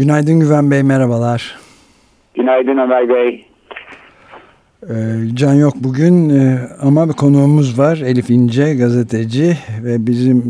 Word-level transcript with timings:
Günaydın 0.00 0.40
Güven 0.40 0.70
Bey, 0.70 0.82
merhabalar. 0.82 1.58
Günaydın 2.34 2.78
Ömer 2.78 3.08
Bey. 3.08 3.46
Ee, 4.82 4.94
Can 5.34 5.54
yok 5.54 5.74
bugün 5.76 6.30
ee, 6.30 6.58
ama 6.82 7.08
bir 7.08 7.12
konuğumuz 7.12 7.78
var. 7.78 7.96
Elif 7.96 8.30
İnce 8.30 8.74
gazeteci 8.74 9.56
ve 9.84 10.06
bizim 10.06 10.42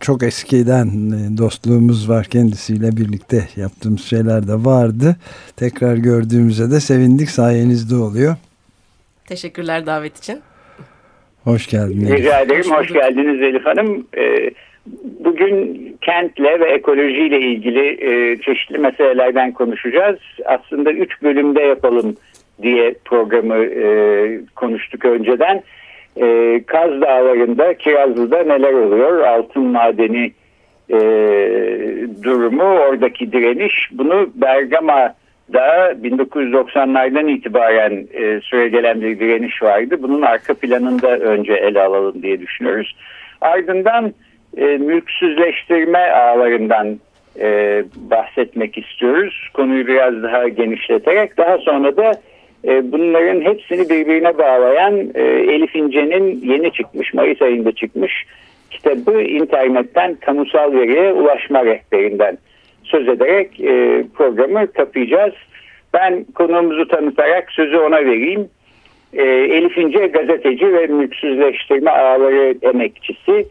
çok 0.00 0.22
eskiden 0.22 0.86
e, 0.86 1.38
dostluğumuz 1.38 2.08
var 2.08 2.26
kendisiyle 2.26 2.96
birlikte 2.96 3.48
yaptığımız 3.56 4.04
şeyler 4.04 4.48
de 4.48 4.54
vardı. 4.54 5.16
Tekrar 5.56 5.96
gördüğümüze 5.96 6.70
de 6.70 6.80
sevindik 6.80 7.30
sayenizde 7.30 7.94
oluyor. 7.94 8.36
Teşekkürler 9.26 9.86
davet 9.86 10.18
için. 10.18 10.40
Hoş 11.44 11.66
geldin. 11.66 12.06
Elif. 12.06 12.18
Rica 12.18 12.40
ederim. 12.40 12.70
Hoş, 12.70 12.80
Hoş 12.80 12.92
geldiniz 12.92 13.42
Elif 13.42 13.66
Hanım. 13.66 14.06
Ee, 14.16 14.50
bugün 15.24 15.96
kentle 16.00 16.60
ve 16.60 16.70
ekolojiyle 16.70 17.40
ilgili 17.40 17.86
e, 18.00 18.36
çeşitli 18.36 18.78
meselelerden 18.78 19.52
konuşacağız. 19.52 20.18
Aslında 20.44 20.92
üç 20.92 21.22
bölümde 21.22 21.62
yapalım 21.62 22.16
diye 22.62 22.94
programı 23.04 23.64
e, 23.64 24.40
konuştuk 24.56 25.04
önceden. 25.04 25.62
E, 26.16 26.60
Kaz 26.66 27.00
Dağları'nda, 27.00 27.74
Kirazlı'da 27.74 28.42
neler 28.42 28.72
oluyor? 28.72 29.20
Altın 29.20 29.62
madeni 29.62 30.32
e, 30.90 30.98
durumu, 32.22 32.62
oradaki 32.62 33.32
direniş. 33.32 33.88
Bunu 33.92 34.30
Bergama 34.34 35.14
da 35.52 35.92
1990'lardan 35.92 37.30
itibaren 37.30 38.06
e, 38.12 38.40
süre 38.40 38.68
gelen 38.68 39.00
bir 39.00 39.20
direniş 39.20 39.62
vardı. 39.62 40.02
Bunun 40.02 40.22
arka 40.22 40.54
planında 40.54 41.18
önce 41.18 41.52
ele 41.52 41.82
alalım 41.82 42.22
diye 42.22 42.40
düşünüyoruz. 42.40 42.96
Ardından 43.40 44.12
e, 44.56 44.64
mülksüzleştirme 44.64 45.98
ağlarından 45.98 46.98
e, 47.40 47.82
bahsetmek 47.96 48.78
istiyoruz. 48.78 49.48
Konuyu 49.54 49.86
biraz 49.86 50.22
daha 50.22 50.48
genişleterek 50.48 51.36
daha 51.36 51.58
sonra 51.58 51.96
da 51.96 52.12
e, 52.64 52.92
bunların 52.92 53.40
hepsini 53.40 53.90
birbirine 53.90 54.38
bağlayan 54.38 55.10
e, 55.14 55.22
Elif 55.22 55.76
İnce'nin 55.76 56.40
yeni 56.44 56.72
çıkmış, 56.72 57.14
Mayıs 57.14 57.42
ayında 57.42 57.72
çıkmış 57.72 58.26
kitabı 58.70 59.22
internetten 59.22 60.14
kamusal 60.14 60.72
veriye 60.72 61.12
ulaşma 61.12 61.64
rehberinden 61.64 62.38
söz 62.84 63.08
ederek 63.08 63.60
e, 63.60 64.04
programı 64.14 64.72
kapayacağız. 64.72 65.34
Ben 65.94 66.24
konuğumuzu 66.34 66.88
tanıtarak 66.88 67.50
sözü 67.50 67.76
ona 67.76 68.04
vereyim. 68.04 68.48
E, 69.12 69.22
Elif 69.24 69.78
İnce 69.78 70.06
gazeteci 70.06 70.72
ve 70.72 70.86
mülksüzleştirme 70.86 71.90
ağları 71.90 72.54
emekçisi. 72.62 73.46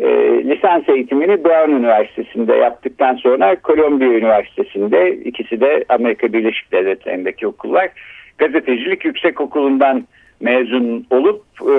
E, 0.00 0.08
lisans 0.48 0.88
eğitimini 0.88 1.44
Brown 1.44 1.70
Üniversitesi'nde 1.70 2.54
yaptıktan 2.54 3.14
sonra 3.14 3.56
Columbia 3.64 4.06
Üniversitesi'nde 4.06 5.16
ikisi 5.16 5.60
de 5.60 5.84
Amerika 5.88 6.32
Birleşik 6.32 6.72
Devletleri'ndeki 6.72 7.46
okullar. 7.46 7.88
Gazetecilik 8.38 9.04
Yüksek 9.04 9.40
Okulu'ndan 9.40 10.04
mezun 10.40 11.06
olup 11.10 11.42
e, 11.60 11.72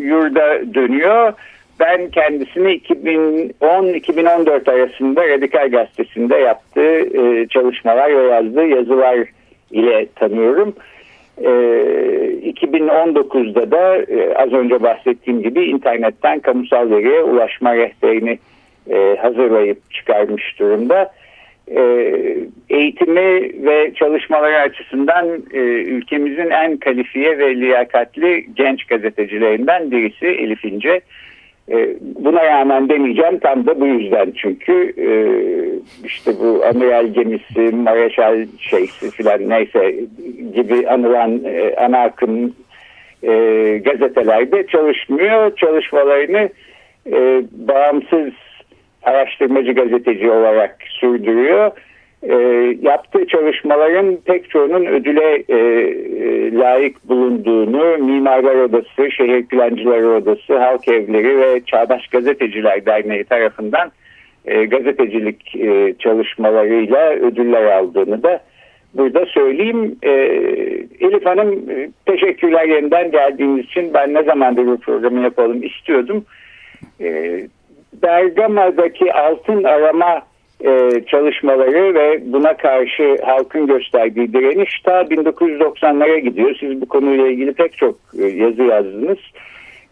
yurda 0.00 0.74
dönüyor 0.74 1.32
ben 1.80 2.10
kendisini 2.10 2.68
2010-2014 2.78 4.70
arasında 4.70 5.28
Radikal 5.28 5.70
Gazetesi'nde 5.70 6.36
yaptığı 6.36 6.98
e, 7.18 7.48
çalışmalar 7.48 8.16
ve 8.16 8.22
yazdığı 8.22 8.66
yazılar 8.66 9.18
ile 9.70 10.06
tanıyorum. 10.16 10.74
E, 11.38 11.50
2019'da 12.42 13.70
da 13.70 13.96
e, 13.96 14.34
az 14.34 14.52
önce 14.52 14.82
bahsettiğim 14.82 15.42
gibi 15.42 15.64
internetten 15.64 16.40
kamusal 16.40 16.90
veriye 16.90 17.22
ulaşma 17.22 17.76
rehberini 17.76 18.38
e, 18.90 19.16
hazırlayıp 19.20 19.90
çıkarmış 19.90 20.58
durumda. 20.58 21.12
E, 21.70 21.82
eğitimi 22.70 23.52
ve 23.66 23.94
çalışmaları 23.94 24.58
açısından 24.58 25.26
e, 25.52 25.58
ülkemizin 25.82 26.50
en 26.50 26.76
kalifiye 26.76 27.38
ve 27.38 27.56
liyakatli 27.56 28.46
genç 28.56 28.84
gazetecilerinden 28.84 29.90
birisi 29.90 30.26
Elif 30.26 30.64
İnce. 30.64 31.00
E, 31.70 31.96
buna 32.00 32.44
rağmen 32.44 32.88
demeyeceğim 32.88 33.38
tam 33.38 33.66
da 33.66 33.80
bu 33.80 33.86
yüzden 33.86 34.32
çünkü 34.36 34.94
işte 36.04 36.32
bu 36.40 36.64
amiral 36.64 37.06
gemisi, 37.06 37.76
mareşal 37.76 38.46
şeysi 38.58 39.10
filan 39.10 39.48
neyse 39.48 39.94
gibi 40.54 40.88
anılan 40.88 41.44
e, 41.44 41.74
ana 41.76 41.98
akım 41.98 42.54
gazetelerde 43.84 44.66
çalışmıyor. 44.66 45.56
Çalışmalarını 45.56 46.48
bağımsız 47.52 48.32
araştırmacı 49.02 49.72
gazeteci 49.72 50.30
olarak 50.30 50.76
sürdürüyor 51.00 51.72
e, 52.22 52.34
yaptığı 52.82 53.26
çalışmaların 53.26 54.18
pek 54.24 54.50
çoğunun 54.50 54.86
ödüle 54.86 55.44
e, 55.48 55.56
e, 55.56 56.52
layık 56.52 57.08
bulunduğunu 57.08 57.98
Mimarlar 57.98 58.54
Odası, 58.54 59.10
Şehir 59.10 59.46
Plancıları 59.46 60.08
Odası, 60.08 60.58
Halk 60.58 60.88
Evleri 60.88 61.38
ve 61.38 61.60
Çağdaş 61.66 62.08
Gazeteciler 62.08 62.86
Derneği 62.86 63.24
tarafından 63.24 63.92
e, 64.44 64.64
gazetecilik 64.64 65.56
e, 65.56 65.94
çalışmalarıyla 65.98 67.10
ödüller 67.10 67.64
aldığını 67.64 68.22
da 68.22 68.40
burada 68.94 69.26
söyleyeyim. 69.26 69.96
E, 70.02 70.10
Elif 71.00 71.26
Hanım 71.26 71.70
e, 71.70 71.90
teşekkürler 72.06 72.68
yeniden 72.68 73.10
geldiğiniz 73.10 73.64
için 73.64 73.94
ben 73.94 74.14
ne 74.14 74.22
zamandır 74.22 74.66
bu 74.66 74.76
programı 74.80 75.22
yapalım 75.22 75.62
istiyordum. 75.62 76.24
E, 77.00 77.40
Bergama'daki 78.02 79.12
altın 79.12 79.64
arama 79.64 80.22
e, 80.64 80.90
çalışmaları 81.06 81.94
ve 81.94 82.32
buna 82.32 82.56
karşı 82.56 83.18
halkın 83.24 83.66
gösterdiği 83.66 84.32
direniş 84.32 84.80
ta 84.80 85.00
1990'lara 85.00 86.18
gidiyor. 86.18 86.56
Siz 86.60 86.80
bu 86.80 86.88
konuyla 86.88 87.28
ilgili 87.28 87.52
pek 87.52 87.78
çok 87.78 87.94
e, 88.18 88.26
yazı 88.26 88.62
yazdınız. 88.62 89.18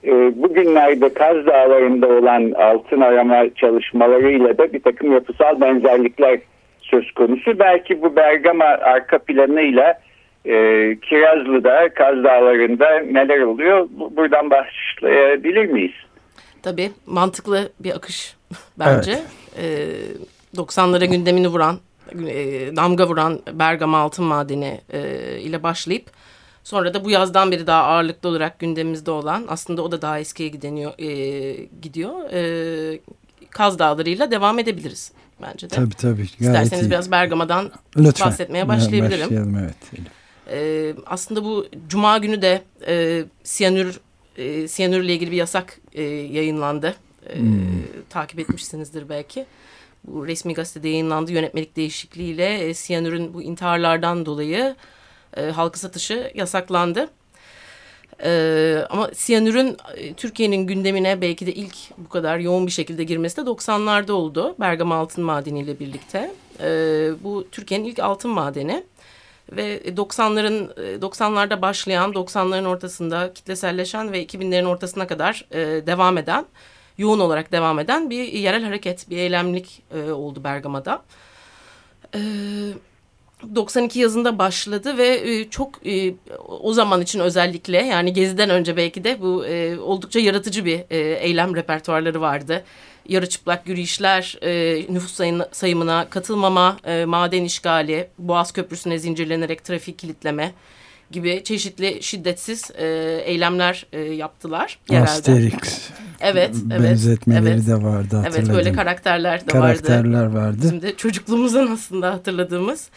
E, 0.04 0.12
bugünlerde 0.42 1.14
Kaz 1.14 1.46
Dağları'nda 1.46 2.08
olan 2.08 2.50
altın 2.50 3.00
arama 3.00 3.54
çalışmalarıyla 3.54 4.58
da 4.58 4.72
bir 4.72 4.80
takım 4.80 5.12
yapısal 5.12 5.60
benzerlikler 5.60 6.38
söz 6.90 7.12
konusu. 7.12 7.58
Belki 7.58 8.02
bu 8.02 8.16
Bergama 8.16 8.64
arka 8.64 9.18
planıyla 9.18 10.00
e, 10.44 10.54
Kirazlı'da, 11.02 11.94
Kaz 11.94 12.24
Dağları'nda 12.24 12.98
neler 12.98 13.40
oluyor? 13.40 13.88
Buradan 13.90 14.50
başlayabilir 14.50 15.64
miyiz? 15.64 15.94
Tabii 16.62 16.90
mantıklı 17.06 17.72
bir 17.80 17.96
akış 17.96 18.36
bence. 18.78 19.10
Evet. 19.10 19.24
Ee, 19.58 20.56
90'lara 20.56 21.04
gündemini 21.04 21.48
vuran, 21.48 21.78
e, 22.28 22.76
damga 22.76 23.08
vuran 23.08 23.38
Bergama 23.52 23.98
Altın 23.98 24.24
Madeni 24.24 24.80
e, 24.92 25.00
ile 25.40 25.62
başlayıp 25.62 26.04
sonra 26.64 26.94
da 26.94 27.04
bu 27.04 27.10
yazdan 27.10 27.50
beri 27.52 27.66
daha 27.66 27.82
ağırlıklı 27.82 28.28
olarak 28.28 28.58
gündemimizde 28.58 29.10
olan 29.10 29.44
aslında 29.48 29.82
o 29.82 29.92
da 29.92 30.02
daha 30.02 30.18
eskiye 30.18 30.48
gideniyor, 30.48 30.92
e, 30.98 31.08
gidiyor. 31.82 32.32
E, 32.32 33.00
Kaz 33.50 33.78
Dağları'yla 33.78 34.30
devam 34.30 34.58
edebiliriz 34.58 35.12
bence 35.42 35.70
de. 35.70 35.74
Tabii 35.74 35.94
tabii. 35.94 36.22
İsterseniz 36.22 36.86
iyi. 36.86 36.90
biraz 36.90 37.10
Bergama'dan 37.10 37.70
Lütfen. 37.96 38.26
bahsetmeye 38.26 38.68
başlayabilirim. 38.68 39.24
Başlayalım 39.26 39.56
evet. 39.56 40.04
E, 40.50 40.94
aslında 41.06 41.44
bu 41.44 41.66
Cuma 41.88 42.18
günü 42.18 42.42
de 42.42 42.62
e, 42.86 43.24
siyanür 43.44 44.00
e, 44.36 44.68
siyanürle 44.68 45.14
ilgili 45.14 45.30
bir 45.30 45.36
yasak 45.36 45.78
e, 45.92 46.02
yayınlandı. 46.02 46.94
E, 47.28 47.38
hmm. 47.38 47.82
Takip 48.10 48.38
etmişsinizdir 48.38 49.08
belki 49.08 49.46
bu 50.04 50.26
resmi 50.26 50.54
gazetede 50.54 50.88
yayınlandı 50.88 51.32
yönetmelik 51.32 51.76
değişikliğiyle 51.76 52.54
e, 52.54 52.74
siyanürün 52.74 53.34
bu 53.34 53.42
intiharlardan 53.42 54.26
dolayı 54.26 54.76
e, 55.36 55.50
halka 55.50 55.78
satışı 55.78 56.32
yasaklandı. 56.34 57.08
Ee, 58.24 58.84
ama 58.90 59.10
siyanürün 59.14 59.76
e, 59.96 60.14
Türkiye'nin 60.14 60.66
gündemine 60.66 61.20
belki 61.20 61.46
de 61.46 61.52
ilk 61.52 61.76
bu 61.98 62.08
kadar 62.08 62.38
yoğun 62.38 62.66
bir 62.66 62.72
şekilde 62.72 63.04
girmesi 63.04 63.36
de 63.36 63.40
90'larda 63.40 64.12
oldu. 64.12 64.54
Bergama 64.60 64.94
Altın 64.94 65.24
Madeni 65.24 65.60
ile 65.60 65.78
birlikte. 65.78 66.30
Ee, 66.60 67.10
bu 67.22 67.46
Türkiye'nin 67.52 67.84
ilk 67.84 67.98
altın 67.98 68.30
madeni. 68.30 68.84
Ve 69.52 69.82
90'ların 69.82 70.74
90'larda 71.00 71.62
başlayan, 71.62 72.12
90'ların 72.12 72.66
ortasında 72.66 73.32
kitleselleşen 73.34 74.12
ve 74.12 74.24
2000'lerin 74.24 74.66
ortasına 74.66 75.06
kadar 75.06 75.46
e, 75.52 75.86
devam 75.86 76.18
eden 76.18 76.46
yoğun 76.98 77.20
olarak 77.20 77.52
devam 77.52 77.78
eden 77.78 78.10
bir 78.10 78.32
yerel 78.32 78.64
hareket, 78.64 79.10
bir 79.10 79.16
eylemlik 79.16 79.82
e, 79.94 80.10
oldu 80.10 80.44
Bergama'da. 80.44 81.02
E, 82.14 82.20
92 83.54 83.98
yazında 83.98 84.38
başladı 84.38 84.98
ve 84.98 85.08
e, 85.08 85.50
çok 85.50 85.86
e, 85.86 86.14
o 86.48 86.72
zaman 86.72 87.02
için 87.02 87.20
özellikle 87.20 87.76
yani 87.76 88.12
Gezi'den 88.12 88.50
önce 88.50 88.76
belki 88.76 89.04
de 89.04 89.20
bu 89.20 89.46
e, 89.46 89.78
oldukça 89.78 90.20
yaratıcı 90.20 90.64
bir 90.64 90.80
eylem 91.20 91.56
repertuarları 91.56 92.20
vardı. 92.20 92.64
Yarı 93.08 93.28
çıplak 93.28 93.68
yürüyüşler, 93.68 94.38
nüfus 94.90 95.12
sayın, 95.12 95.42
sayımına 95.52 96.06
katılmama, 96.10 96.76
maden 97.06 97.44
işgali, 97.44 98.08
Boğaz 98.18 98.52
Köprüsü'ne 98.52 98.98
zincirlenerek 98.98 99.64
trafik 99.64 99.98
kilitleme 99.98 100.52
gibi 101.10 101.44
çeşitli 101.44 102.02
şiddetsiz 102.02 102.70
eylemler 103.24 103.86
yaptılar. 104.16 104.78
Yerelde. 104.90 105.10
Asterix. 105.10 105.52
Evet, 106.20 106.56
evet. 106.70 106.82
Benzetmeleri 106.82 107.54
evet. 107.54 107.66
de 107.66 107.74
vardı 107.74 108.16
hatırladım. 108.16 108.44
Evet, 108.44 108.48
böyle 108.48 108.72
karakterler 108.72 109.40
de 109.40 109.46
karakterler 109.46 110.22
vardı. 110.24 110.36
vardı. 110.36 110.56
Bizim 110.62 110.82
de 110.82 110.96
çocukluğumuzdan 110.96 111.66
aslında 111.66 112.12
hatırladığımız 112.12 112.90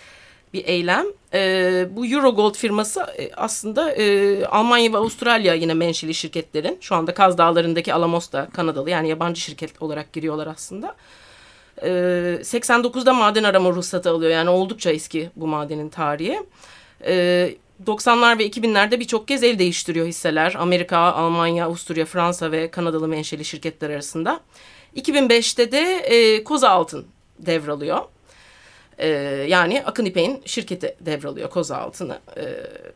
bir 0.53 0.65
eylem. 0.65 1.05
E, 1.33 1.87
bu 1.91 2.05
Eurogold 2.05 2.55
firması 2.55 3.01
e, 3.01 3.31
aslında 3.35 3.91
e, 3.91 4.45
Almanya 4.45 4.93
ve 4.93 4.97
Avustralya 4.97 5.53
yine 5.53 5.73
menşeli 5.73 6.13
şirketlerin. 6.13 6.77
Şu 6.81 6.95
anda 6.95 7.13
Kaz 7.13 7.37
Dağları'ndaki 7.37 7.93
Alamos 7.93 8.31
da 8.31 8.47
Kanadalı 8.53 8.89
yani 8.89 9.09
yabancı 9.09 9.41
şirket 9.41 9.81
olarak 9.81 10.13
giriyorlar 10.13 10.47
aslında. 10.47 10.95
E, 11.81 11.89
89'da 12.41 13.13
maden 13.13 13.43
arama 13.43 13.69
ruhsatı 13.69 14.09
alıyor 14.09 14.31
yani 14.31 14.49
oldukça 14.49 14.91
eski 14.91 15.29
bu 15.35 15.47
madenin 15.47 15.89
tarihi. 15.89 16.43
E, 17.05 17.55
90'lar 17.85 18.39
ve 18.39 18.47
2000'lerde 18.47 18.99
birçok 18.99 19.27
kez 19.27 19.43
el 19.43 19.59
değiştiriyor 19.59 20.07
hisseler. 20.07 20.55
Amerika, 20.59 20.97
Almanya, 20.97 21.65
Avusturya, 21.65 22.05
Fransa 22.05 22.51
ve 22.51 22.71
Kanadalı 22.71 23.07
menşeli 23.07 23.45
şirketler 23.45 23.89
arasında. 23.89 24.39
2005'te 24.95 25.71
de 25.71 25.97
e, 25.97 26.43
Koza 26.43 26.69
Altın 26.69 27.05
devralıyor. 27.39 28.01
E, 28.97 29.07
yani 29.49 29.83
Akın 29.85 30.05
İpek'in 30.05 30.41
şirketi 30.45 30.95
devralıyor 30.99 31.49
Koza 31.49 31.77
Altın'ı. 31.77 32.19
E, 32.37 32.43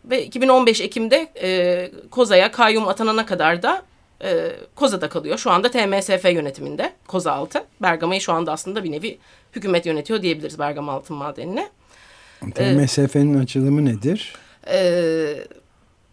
ve 0.05 0.25
2015 0.25 0.81
Ekim'de 0.81 1.27
e, 1.41 1.91
Koza'ya 2.11 2.51
kayyum 2.51 2.87
atanana 2.87 3.25
kadar 3.25 3.63
da 3.63 3.83
e, 4.23 4.51
Koza'da 4.75 5.09
kalıyor. 5.09 5.37
Şu 5.37 5.51
anda 5.51 5.71
TMSF 5.71 6.25
yönetiminde 6.25 6.93
Koza 7.07 7.31
Altın. 7.31 7.63
Bergama'yı 7.81 8.21
şu 8.21 8.33
anda 8.33 8.51
aslında 8.51 8.83
bir 8.83 8.91
nevi 8.91 9.17
hükümet 9.55 9.85
yönetiyor 9.85 10.21
diyebiliriz 10.21 10.59
Bergama 10.59 10.93
Altın 10.93 11.17
Madeni'ne. 11.17 11.69
TMSF'nin 12.55 13.43
açılımı 13.43 13.85
nedir? 13.85 14.33
e, 14.71 15.47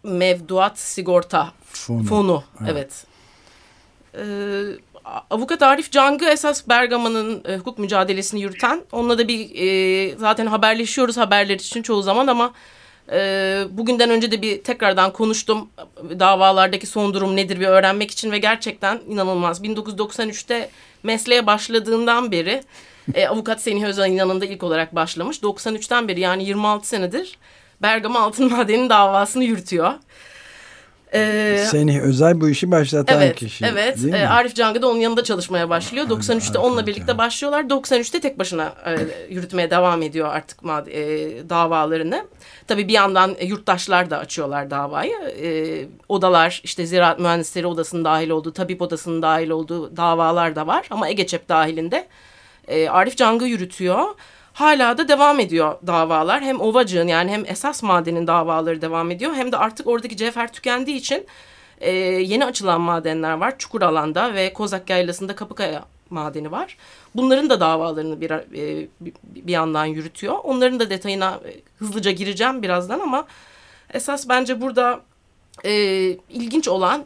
mevduat 0.03 0.79
sigorta 0.79 1.53
fonu. 1.65 2.03
fonu 2.03 2.43
evet. 2.61 2.71
evet. 2.71 3.05
E, 4.13 4.25
avukat 5.29 5.61
Arif 5.61 5.91
Cang'ı 5.91 6.25
esas 6.25 6.69
Bergama'nın 6.69 7.43
e, 7.45 7.57
hukuk 7.57 7.79
mücadelesini 7.79 8.41
yürüten. 8.41 8.81
Onunla 8.91 9.17
da 9.17 9.27
bir 9.27 9.49
e, 9.55 10.17
zaten 10.17 10.45
haberleşiyoruz 10.45 11.17
haberler 11.17 11.55
için 11.55 11.81
çoğu 11.81 12.01
zaman 12.01 12.27
ama 12.27 12.53
e, 13.11 13.17
bugünden 13.69 14.09
önce 14.09 14.31
de 14.31 14.41
bir 14.41 14.63
tekrardan 14.63 15.13
konuştum. 15.13 15.69
Davalardaki 16.19 16.87
son 16.87 17.13
durum 17.13 17.35
nedir 17.35 17.59
bir 17.59 17.67
öğrenmek 17.67 18.11
için 18.11 18.31
ve 18.31 18.37
gerçekten 18.37 19.01
inanılmaz. 19.07 19.61
1993'te 19.63 20.69
mesleğe 21.03 21.45
başladığından 21.45 22.31
beri 22.31 22.63
e, 23.13 23.27
avukat 23.27 23.61
Semih 23.61 23.83
Özal'ın 23.83 24.07
yanında 24.07 24.45
ilk 24.45 24.63
olarak 24.63 24.95
başlamış. 24.95 25.37
93'ten 25.37 26.07
beri 26.07 26.19
yani 26.19 26.43
26 26.45 26.87
senedir 26.87 27.37
Bergama 27.81 28.19
Altın 28.19 28.51
Madeni 28.51 28.89
davasını 28.89 29.43
yürütüyor. 29.43 29.93
Ee, 31.15 31.65
Seni 31.71 32.01
Özay 32.01 32.41
bu 32.41 32.49
işi 32.49 32.71
başlatan 32.71 33.21
evet, 33.21 33.35
kişi. 33.35 33.65
Evet. 33.65 34.03
Mi? 34.03 34.27
Arif 34.27 34.55
Cangı 34.55 34.81
da 34.81 34.87
onun 34.87 34.99
yanında 34.99 35.23
çalışmaya 35.23 35.69
başlıyor. 35.69 36.05
93'te 36.05 36.59
onunla 36.59 36.87
birlikte 36.87 37.17
başlıyorlar. 37.17 37.63
93'te 37.63 38.19
tek 38.19 38.39
başına 38.39 38.73
e, 38.85 38.97
yürütmeye 39.33 39.69
devam 39.69 40.01
ediyor 40.01 40.27
artık 40.33 40.59
e, 40.87 41.03
davalarını. 41.49 42.25
Tabii 42.67 42.87
bir 42.87 42.93
yandan 42.93 43.35
yurttaşlar 43.41 44.09
da 44.09 44.17
açıyorlar 44.17 44.71
davayı. 44.71 45.15
E, 45.41 45.49
odalar 46.09 46.61
işte 46.63 46.85
Ziraat 46.85 47.19
Mühendisleri 47.19 47.67
Odası'nın 47.67 48.05
dahil 48.05 48.29
olduğu, 48.29 48.53
Tabip 48.53 48.81
Odası'nın 48.81 49.21
dahil 49.21 49.49
olduğu 49.49 49.97
davalar 49.97 50.55
da 50.55 50.67
var. 50.67 50.87
Ama 50.89 51.09
Egeçep 51.09 51.49
dahilinde 51.49 52.07
e, 52.67 52.89
Arif 52.89 53.17
Cangı 53.17 53.45
yürütüyor 53.45 54.05
hala 54.55 54.97
da 54.97 55.07
devam 55.07 55.39
ediyor 55.39 55.75
davalar. 55.87 56.41
Hem 56.41 56.61
Ovacık'ın 56.61 57.07
yani 57.07 57.31
hem 57.31 57.45
esas 57.45 57.83
madenin 57.83 58.27
davaları 58.27 58.81
devam 58.81 59.11
ediyor. 59.11 59.33
Hem 59.33 59.51
de 59.51 59.57
artık 59.57 59.87
oradaki 59.87 60.17
cevher 60.17 60.53
tükendiği 60.53 60.97
için 60.97 61.25
e, 61.81 61.91
yeni 61.91 62.45
açılan 62.45 62.81
madenler 62.81 63.31
var. 63.31 63.57
Çukur 63.57 63.81
alanda 63.81 64.33
ve 64.33 64.53
Kozak 64.53 64.89
Yaylası'nda 64.89 65.35
Kapıkaya 65.35 65.85
madeni 66.09 66.51
var. 66.51 66.77
Bunların 67.15 67.49
da 67.49 67.59
davalarını 67.59 68.21
bir, 68.21 68.31
e, 68.31 68.87
bir 69.23 69.53
yandan 69.53 69.85
yürütüyor. 69.85 70.35
Onların 70.43 70.79
da 70.79 70.89
detayına 70.89 71.39
e, 71.45 71.51
hızlıca 71.79 72.11
gireceğim 72.11 72.63
birazdan 72.63 72.99
ama 72.99 73.25
esas 73.93 74.29
bence 74.29 74.61
burada 74.61 75.01
e, 75.65 75.73
ilginç 76.29 76.67
olan 76.67 77.05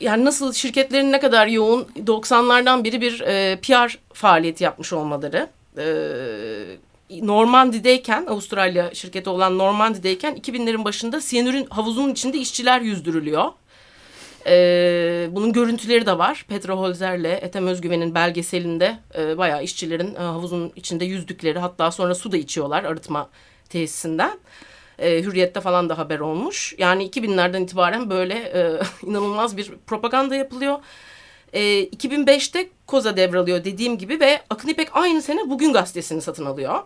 yani 0.00 0.24
nasıl 0.24 0.52
şirketlerin 0.52 1.12
ne 1.12 1.20
kadar 1.20 1.46
yoğun 1.46 1.88
90'lardan 2.06 2.84
biri 2.84 3.00
bir 3.00 3.20
e, 3.20 3.56
PR 3.56 3.98
faaliyeti 4.12 4.64
yapmış 4.64 4.92
olmaları 4.92 5.48
Normandi'deyken 7.10 8.26
Avustralya 8.26 8.94
şirketi 8.94 9.30
olan 9.30 9.58
Normandi'deyken 9.58 10.36
2000'lerin 10.36 10.84
başında 10.84 11.20
siyanürün 11.20 11.66
havuzunun 11.70 12.12
içinde 12.12 12.38
işçiler 12.38 12.80
yüzdürülüyor. 12.80 13.44
Ee, 14.46 15.28
bunun 15.30 15.52
görüntüleri 15.52 16.06
de 16.06 16.18
var. 16.18 16.44
Petra 16.48 16.74
Holzer'le 16.74 17.38
Ethem 17.42 17.66
Özgüven'in 17.66 18.14
belgeselinde 18.14 18.98
e, 19.18 19.38
bayağı 19.38 19.62
işçilerin 19.62 20.14
e, 20.14 20.18
havuzun 20.18 20.72
içinde 20.76 21.04
yüzdükleri 21.04 21.58
hatta 21.58 21.90
sonra 21.90 22.14
su 22.14 22.32
da 22.32 22.36
içiyorlar 22.36 22.84
arıtma 22.84 23.30
tesisinden. 23.68 24.38
E, 24.98 25.22
Hürriyet'te 25.22 25.60
falan 25.60 25.88
da 25.88 25.98
haber 25.98 26.20
olmuş. 26.20 26.74
Yani 26.78 27.10
2000'lerden 27.10 27.62
itibaren 27.62 28.10
böyle 28.10 28.34
e, 28.34 28.80
inanılmaz 29.06 29.56
bir 29.56 29.72
propaganda 29.86 30.34
yapılıyor. 30.34 30.78
E, 31.52 31.84
2005'te 31.84 32.68
Koza 32.86 33.16
devralıyor 33.16 33.64
dediğim 33.64 33.98
gibi 33.98 34.20
ve 34.20 34.40
Akın 34.50 34.68
İpek 34.68 34.88
aynı 34.92 35.22
sene 35.22 35.50
Bugün 35.50 35.72
Gazetesi'ni 35.72 36.22
satın 36.22 36.44
alıyor. 36.44 36.82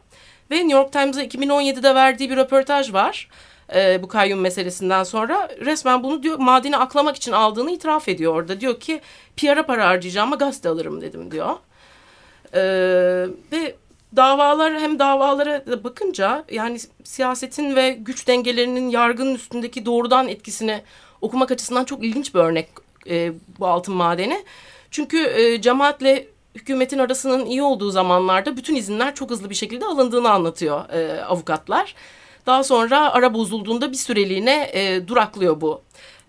Ve 0.50 0.56
New 0.56 0.72
York 0.72 0.92
Times'a 0.92 1.24
2017'de 1.24 1.94
verdiği 1.94 2.30
bir 2.30 2.36
röportaj 2.36 2.92
var. 2.92 3.28
E, 3.74 4.02
bu 4.02 4.08
kayyum 4.08 4.40
meselesinden 4.40 5.04
sonra 5.04 5.48
resmen 5.60 6.02
bunu 6.02 6.22
diyor 6.22 6.38
madeni 6.38 6.76
aklamak 6.76 7.16
için 7.16 7.32
aldığını 7.32 7.70
itiraf 7.70 8.08
ediyor 8.08 8.34
orada. 8.34 8.60
Diyor 8.60 8.80
ki 8.80 9.00
PR'a 9.36 9.66
para 9.66 9.86
harcayacağım 9.88 10.28
ama 10.28 10.36
gazete 10.36 10.68
alırım 10.68 11.00
dedim 11.00 11.30
diyor. 11.30 11.56
E, 12.54 12.62
ve 13.52 13.74
davalar 14.16 14.80
hem 14.80 14.98
davalara 14.98 15.66
da 15.66 15.84
bakınca 15.84 16.44
yani 16.50 16.78
siyasetin 17.04 17.76
ve 17.76 17.90
güç 17.90 18.28
dengelerinin 18.28 18.88
yargının 18.88 19.34
üstündeki 19.34 19.86
doğrudan 19.86 20.28
etkisini 20.28 20.82
okumak 21.20 21.50
açısından 21.50 21.84
çok 21.84 22.04
ilginç 22.04 22.34
bir 22.34 22.40
örnek 22.40 22.83
e, 23.08 23.32
bu 23.58 23.66
altın 23.66 23.94
madeni. 23.94 24.44
Çünkü 24.90 25.18
e, 25.18 25.60
cemaatle 25.60 26.26
hükümetin 26.54 26.98
arasının 26.98 27.46
iyi 27.46 27.62
olduğu 27.62 27.90
zamanlarda 27.90 28.56
bütün 28.56 28.74
izinler 28.74 29.14
çok 29.14 29.30
hızlı 29.30 29.50
bir 29.50 29.54
şekilde 29.54 29.84
alındığını 29.84 30.30
anlatıyor 30.30 30.88
e, 30.90 31.24
avukatlar. 31.24 31.94
Daha 32.46 32.64
sonra 32.64 33.12
ara 33.12 33.34
bozulduğunda 33.34 33.92
bir 33.92 33.96
süreliğine 33.96 34.70
e, 34.72 35.08
duraklıyor 35.08 35.60
bu 35.60 35.82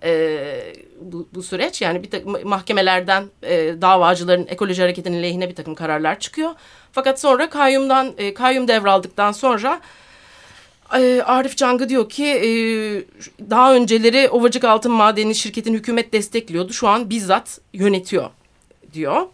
e, 0.03 0.73
bu, 1.01 1.27
bu 1.35 1.43
süreç. 1.43 1.81
Yani 1.81 2.03
bir 2.03 2.11
takım 2.11 2.49
mahkemelerden 2.49 3.23
e, 3.43 3.81
davacıların 3.81 4.47
ekoloji 4.47 4.81
hareketinin 4.81 5.23
lehine 5.23 5.49
bir 5.49 5.55
takım 5.55 5.75
kararlar 5.75 6.19
çıkıyor. 6.19 6.51
Fakat 6.91 7.19
sonra 7.19 7.49
kayyumdan 7.49 8.13
e, 8.17 8.33
kayyum 8.33 8.67
devraldıktan 8.67 9.31
sonra 9.31 9.81
Arif 11.25 11.57
Cangı 11.57 11.89
diyor 11.89 12.09
ki 12.09 12.25
e, 12.25 12.49
daha 13.49 13.75
önceleri 13.75 14.29
Ovacık 14.29 14.63
Altın 14.63 14.91
Madeni 14.91 15.35
şirketin 15.35 15.73
hükümet 15.73 16.13
destekliyordu. 16.13 16.73
Şu 16.73 16.87
an 16.87 17.09
bizzat 17.09 17.59
yönetiyor 17.73 18.29
diyor. 18.93 19.27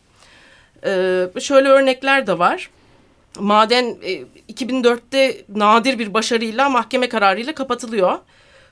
E, 0.86 1.40
şöyle 1.40 1.70
örnekler 1.70 2.28
de 2.28 2.40
var. 2.40 2.70
Maden 3.40 3.98
e, 4.04 4.24
2004'te 4.54 5.46
nadir 5.50 6.00
bir 6.00 6.14
başarıyla 6.14 6.70
mahkeme 6.70 7.10
kararıyla 7.10 7.56
kapatılıyor. 7.56 8.20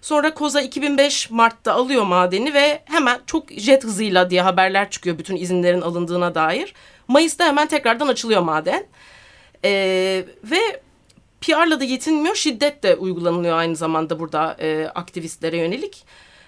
Sonra 0.02 0.34
Koza 0.34 0.62
2005 0.62 1.30
Mart'ta 1.30 1.74
alıyor 1.74 2.04
madeni 2.04 2.54
ve 2.54 2.82
hemen 2.86 3.20
çok 3.26 3.52
jet 3.52 3.84
hızıyla 3.84 4.30
diye 4.30 4.42
haberler 4.42 4.90
çıkıyor 4.90 5.18
bütün 5.18 5.36
izinlerin 5.36 5.82
alındığına 5.82 6.36
dair. 6.36 6.74
Mayıs'ta 7.08 7.46
hemen 7.46 7.68
tekrardan 7.68 8.08
açılıyor 8.08 8.42
maden. 8.42 8.86
Ee, 9.66 10.26
ve 10.44 10.82
PR'la 11.42 11.80
da 11.80 11.84
yetinmiyor, 11.84 12.36
şiddet 12.36 12.84
de 12.84 12.96
uygulanılıyor 12.96 13.58
aynı 13.58 13.76
zamanda 13.76 14.20
burada 14.20 14.56
e, 14.60 14.88
aktivistlere 14.96 15.58
yönelik. 15.58 16.06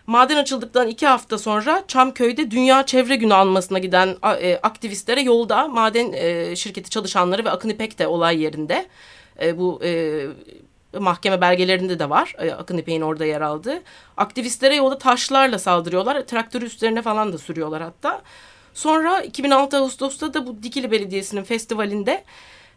Maden 0.08 0.38
açıldıktan 0.38 0.88
iki 0.88 1.08
hafta 1.08 1.38
sonra 1.38 1.84
Çamköy'de 1.88 2.52
Dünya 2.52 2.86
Çevre 2.86 3.16
Günü 3.16 3.34
almasına 3.34 3.80
giden 3.80 4.16
e, 4.42 4.60
aktivistlere 4.64 5.22
yolda 5.22 5.68
maden 5.68 6.14
e, 6.14 6.56
şirketi 6.56 6.90
çalışanları 6.90 7.46
ve 7.46 7.50
Akın 7.52 7.70
İpek 7.70 8.00
de 8.00 8.08
olay 8.08 8.42
yerinde. 8.42 8.86
E, 9.42 9.58
bu 9.58 9.80
e, 9.84 10.22
mahkeme 11.00 11.42
belgelerinde 11.42 12.00
de 12.00 12.10
var 12.10 12.36
e, 12.38 12.52
Akın 12.52 12.78
İpek'in 12.78 13.02
orada 13.02 13.26
yer 13.26 13.42
aldığı. 13.42 13.82
Aktivistlere 14.18 14.76
yolda 14.76 14.98
taşlarla 14.98 15.60
saldırıyorlar. 15.60 16.28
Traktör 16.28 16.62
üstlerine 16.62 17.02
falan 17.02 17.34
da 17.34 17.38
sürüyorlar 17.38 17.82
hatta. 17.82 18.22
Sonra 18.74 19.22
2006 19.22 19.78
Ağustos'ta 19.78 20.34
da 20.34 20.48
bu 20.48 20.64
Dikili 20.64 20.92
Belediyesi'nin 20.92 21.44
festivalinde 21.44 22.24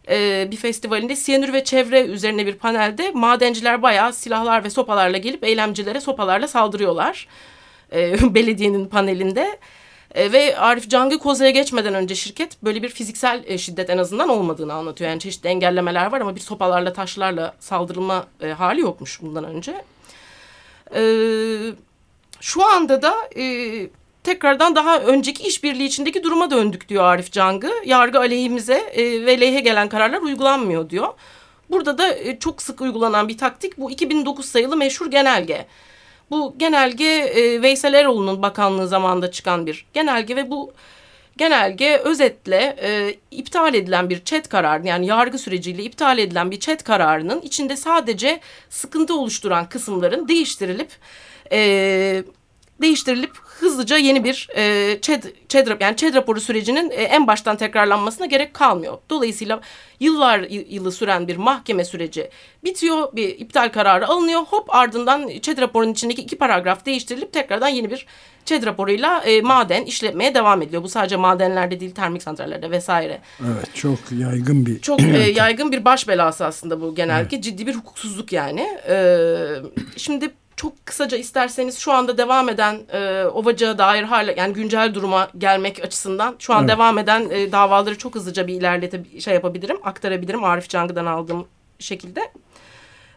e, 0.09 0.47
bir 0.51 0.57
festivalinde 0.57 1.15
siyanür 1.15 1.53
ve 1.53 1.63
çevre 1.63 2.01
üzerine 2.01 2.45
bir 2.45 2.55
panelde 2.55 3.11
madenciler 3.11 3.81
bayağı 3.81 4.13
silahlar 4.13 4.63
ve 4.63 4.69
sopalarla 4.69 5.17
gelip 5.17 5.43
eylemcilere 5.43 6.01
sopalarla 6.01 6.47
saldırıyorlar. 6.47 7.27
E, 7.93 8.33
belediyenin 8.35 8.85
panelinde. 8.85 9.59
E, 10.15 10.31
ve 10.31 10.57
Arif 10.57 10.89
Cangı 10.89 11.19
Koza'ya 11.19 11.51
geçmeden 11.51 11.93
önce 11.93 12.15
şirket 12.15 12.63
böyle 12.63 12.83
bir 12.83 12.89
fiziksel 12.89 13.43
e, 13.45 13.57
şiddet 13.57 13.89
en 13.89 13.97
azından 13.97 14.29
olmadığını 14.29 14.73
anlatıyor. 14.73 15.09
Yani 15.09 15.19
çeşitli 15.19 15.47
engellemeler 15.47 16.11
var 16.11 16.21
ama 16.21 16.35
bir 16.35 16.41
sopalarla 16.41 16.93
taşlarla 16.93 17.55
saldırılma 17.59 18.27
e, 18.41 18.47
hali 18.47 18.81
yokmuş 18.81 19.21
bundan 19.21 19.43
önce. 19.43 19.83
E, 20.95 21.01
şu 22.41 22.65
anda 22.65 23.01
da 23.01 23.13
e, 23.37 23.43
tekrardan 24.25 24.75
daha 24.75 24.99
önceki 24.99 25.43
işbirliği 25.43 25.85
içindeki 25.85 26.23
duruma 26.23 26.51
döndük 26.51 26.89
diyor 26.89 27.03
Arif 27.03 27.31
Cangı. 27.31 27.71
Yargı 27.85 28.19
aleyhimize 28.19 28.73
e, 28.73 29.25
ve 29.25 29.41
lehine 29.41 29.61
gelen 29.61 29.89
kararlar 29.89 30.21
uygulanmıyor 30.21 30.89
diyor. 30.89 31.13
Burada 31.69 31.97
da 31.97 32.15
e, 32.15 32.39
çok 32.39 32.61
sık 32.61 32.81
uygulanan 32.81 33.27
bir 33.27 33.37
taktik 33.37 33.77
bu 33.77 33.91
2009 33.91 34.45
sayılı 34.45 34.77
meşhur 34.77 35.11
genelge. 35.11 35.65
Bu 36.31 36.55
genelge 36.57 37.05
e, 37.05 37.61
Veysel 37.61 37.93
Eroğlu'nun 37.93 38.41
bakanlığı 38.41 38.87
zamanında 38.87 39.31
çıkan 39.31 39.65
bir 39.65 39.85
genelge 39.93 40.35
ve 40.35 40.49
bu 40.49 40.73
genelge 41.37 41.97
özetle 41.97 42.75
e, 42.81 43.15
iptal 43.31 43.73
edilen 43.73 44.09
bir 44.09 44.23
çet 44.23 44.49
kararı 44.49 44.87
yani 44.87 45.07
yargı 45.07 45.37
süreciyle 45.37 45.83
iptal 45.83 46.17
edilen 46.17 46.51
bir 46.51 46.59
çet 46.59 46.83
kararının 46.83 47.41
içinde 47.41 47.77
sadece 47.77 48.39
sıkıntı 48.69 49.15
oluşturan 49.15 49.69
kısımların 49.69 50.27
değiştirilip 50.27 50.89
e, 51.51 52.23
değiştirilip 52.81 53.44
hızlıca 53.59 53.97
yeni 53.97 54.23
bir 54.23 54.49
e, 54.55 54.97
ÇED, 55.01 55.23
ÇED, 55.49 55.67
yani 55.79 55.95
ÇED 55.95 56.15
raporu 56.15 56.41
sürecinin 56.41 56.91
e, 56.91 56.93
en 56.93 57.27
baştan 57.27 57.57
tekrarlanmasına 57.57 58.25
gerek 58.25 58.53
kalmıyor. 58.53 58.97
Dolayısıyla 59.09 59.61
yıllar 59.99 60.39
yılı 60.69 60.91
süren 60.91 61.27
bir 61.27 61.37
mahkeme 61.37 61.85
süreci 61.85 62.29
bitiyor, 62.63 63.15
bir 63.15 63.39
iptal 63.39 63.69
kararı 63.69 64.07
alınıyor. 64.07 64.41
Hop 64.41 64.75
ardından 64.75 65.29
ÇED 65.41 65.57
raporunun 65.57 65.91
içindeki 65.91 66.21
iki 66.21 66.37
paragraf 66.37 66.85
değiştirilip 66.85 67.33
tekrardan 67.33 67.67
yeni 67.67 67.91
bir 67.91 68.05
ÇED 68.45 68.65
raporuyla 68.65 69.19
e, 69.19 69.41
maden 69.41 69.85
işletmeye 69.85 70.35
devam 70.35 70.61
ediliyor. 70.61 70.83
Bu 70.83 70.89
sadece 70.89 71.15
madenlerde 71.15 71.79
değil, 71.79 71.91
termik 71.91 72.23
santrallerde 72.23 72.71
vesaire. 72.71 73.21
Evet, 73.39 73.75
çok 73.75 73.99
yaygın 74.19 74.65
bir... 74.65 74.79
Çok 74.79 75.01
e, 75.01 75.05
yaygın 75.35 75.71
bir 75.71 75.85
baş 75.85 76.07
belası 76.07 76.45
aslında 76.45 76.81
bu 76.81 76.95
genelge. 76.95 77.35
Evet. 77.35 77.43
Ciddi 77.43 77.67
bir 77.67 77.75
hukuksuzluk 77.75 78.31
yani. 78.31 78.79
E, 78.89 79.17
şimdi 79.97 80.31
çok 80.65 80.85
kısaca 80.85 81.17
isterseniz 81.17 81.77
şu 81.77 81.91
anda 81.91 82.17
devam 82.17 82.49
eden 82.49 82.79
e, 82.93 83.25
Ovacık'a 83.25 83.77
dair 83.77 84.03
hala 84.03 84.31
yani 84.31 84.53
güncel 84.53 84.93
duruma 84.93 85.29
gelmek 85.37 85.85
açısından 85.85 86.35
şu 86.39 86.53
an 86.53 86.63
evet. 86.63 86.75
devam 86.75 86.97
eden 86.97 87.29
e, 87.29 87.51
davaları 87.51 87.97
çok 87.97 88.15
hızlıca 88.15 88.47
bir 88.47 88.53
ilerlete 88.53 89.19
şey 89.19 89.33
yapabilirim, 89.33 89.77
aktarabilirim 89.83 90.43
Arif 90.43 90.69
Cangı'dan 90.69 91.05
aldığım 91.05 91.47
şekilde. 91.79 92.31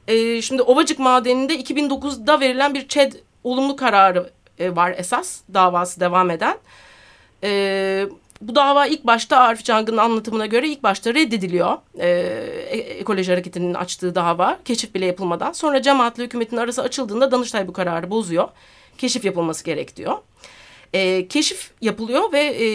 E, 0.08 0.42
şimdi 0.42 0.62
Ovacık 0.62 0.98
madeninde 0.98 1.60
2009'da 1.60 2.40
verilen 2.40 2.74
bir 2.74 2.88
ÇED 2.88 3.12
olumlu 3.44 3.76
kararı 3.76 4.30
e, 4.58 4.76
var 4.76 4.94
esas 4.96 5.40
davası 5.54 6.00
devam 6.00 6.30
eden. 6.30 6.58
E, 7.44 8.08
bu 8.40 8.54
dava 8.54 8.86
ilk 8.86 9.04
başta 9.04 9.36
Arif 9.36 9.64
Cangı'nın 9.64 9.96
anlatımına 9.96 10.46
göre 10.46 10.68
ilk 10.68 10.82
başta 10.82 11.14
reddediliyor. 11.14 11.78
Ee, 11.98 12.08
ekoloji 12.98 13.32
hareketinin 13.32 13.74
açtığı 13.74 14.14
dava 14.14 14.58
keşif 14.64 14.94
bile 14.94 15.06
yapılmadan. 15.06 15.52
Sonra 15.52 15.82
cemaatle 15.82 16.24
hükümetin 16.24 16.56
arası 16.56 16.82
açıldığında 16.82 17.30
Danıştay 17.30 17.68
bu 17.68 17.72
kararı 17.72 18.10
bozuyor. 18.10 18.48
Keşif 18.98 19.24
yapılması 19.24 19.64
gerek 19.64 19.96
diyor. 19.96 20.18
Ee, 20.92 21.28
keşif 21.28 21.70
yapılıyor 21.80 22.32
ve 22.32 22.40
e, 22.40 22.66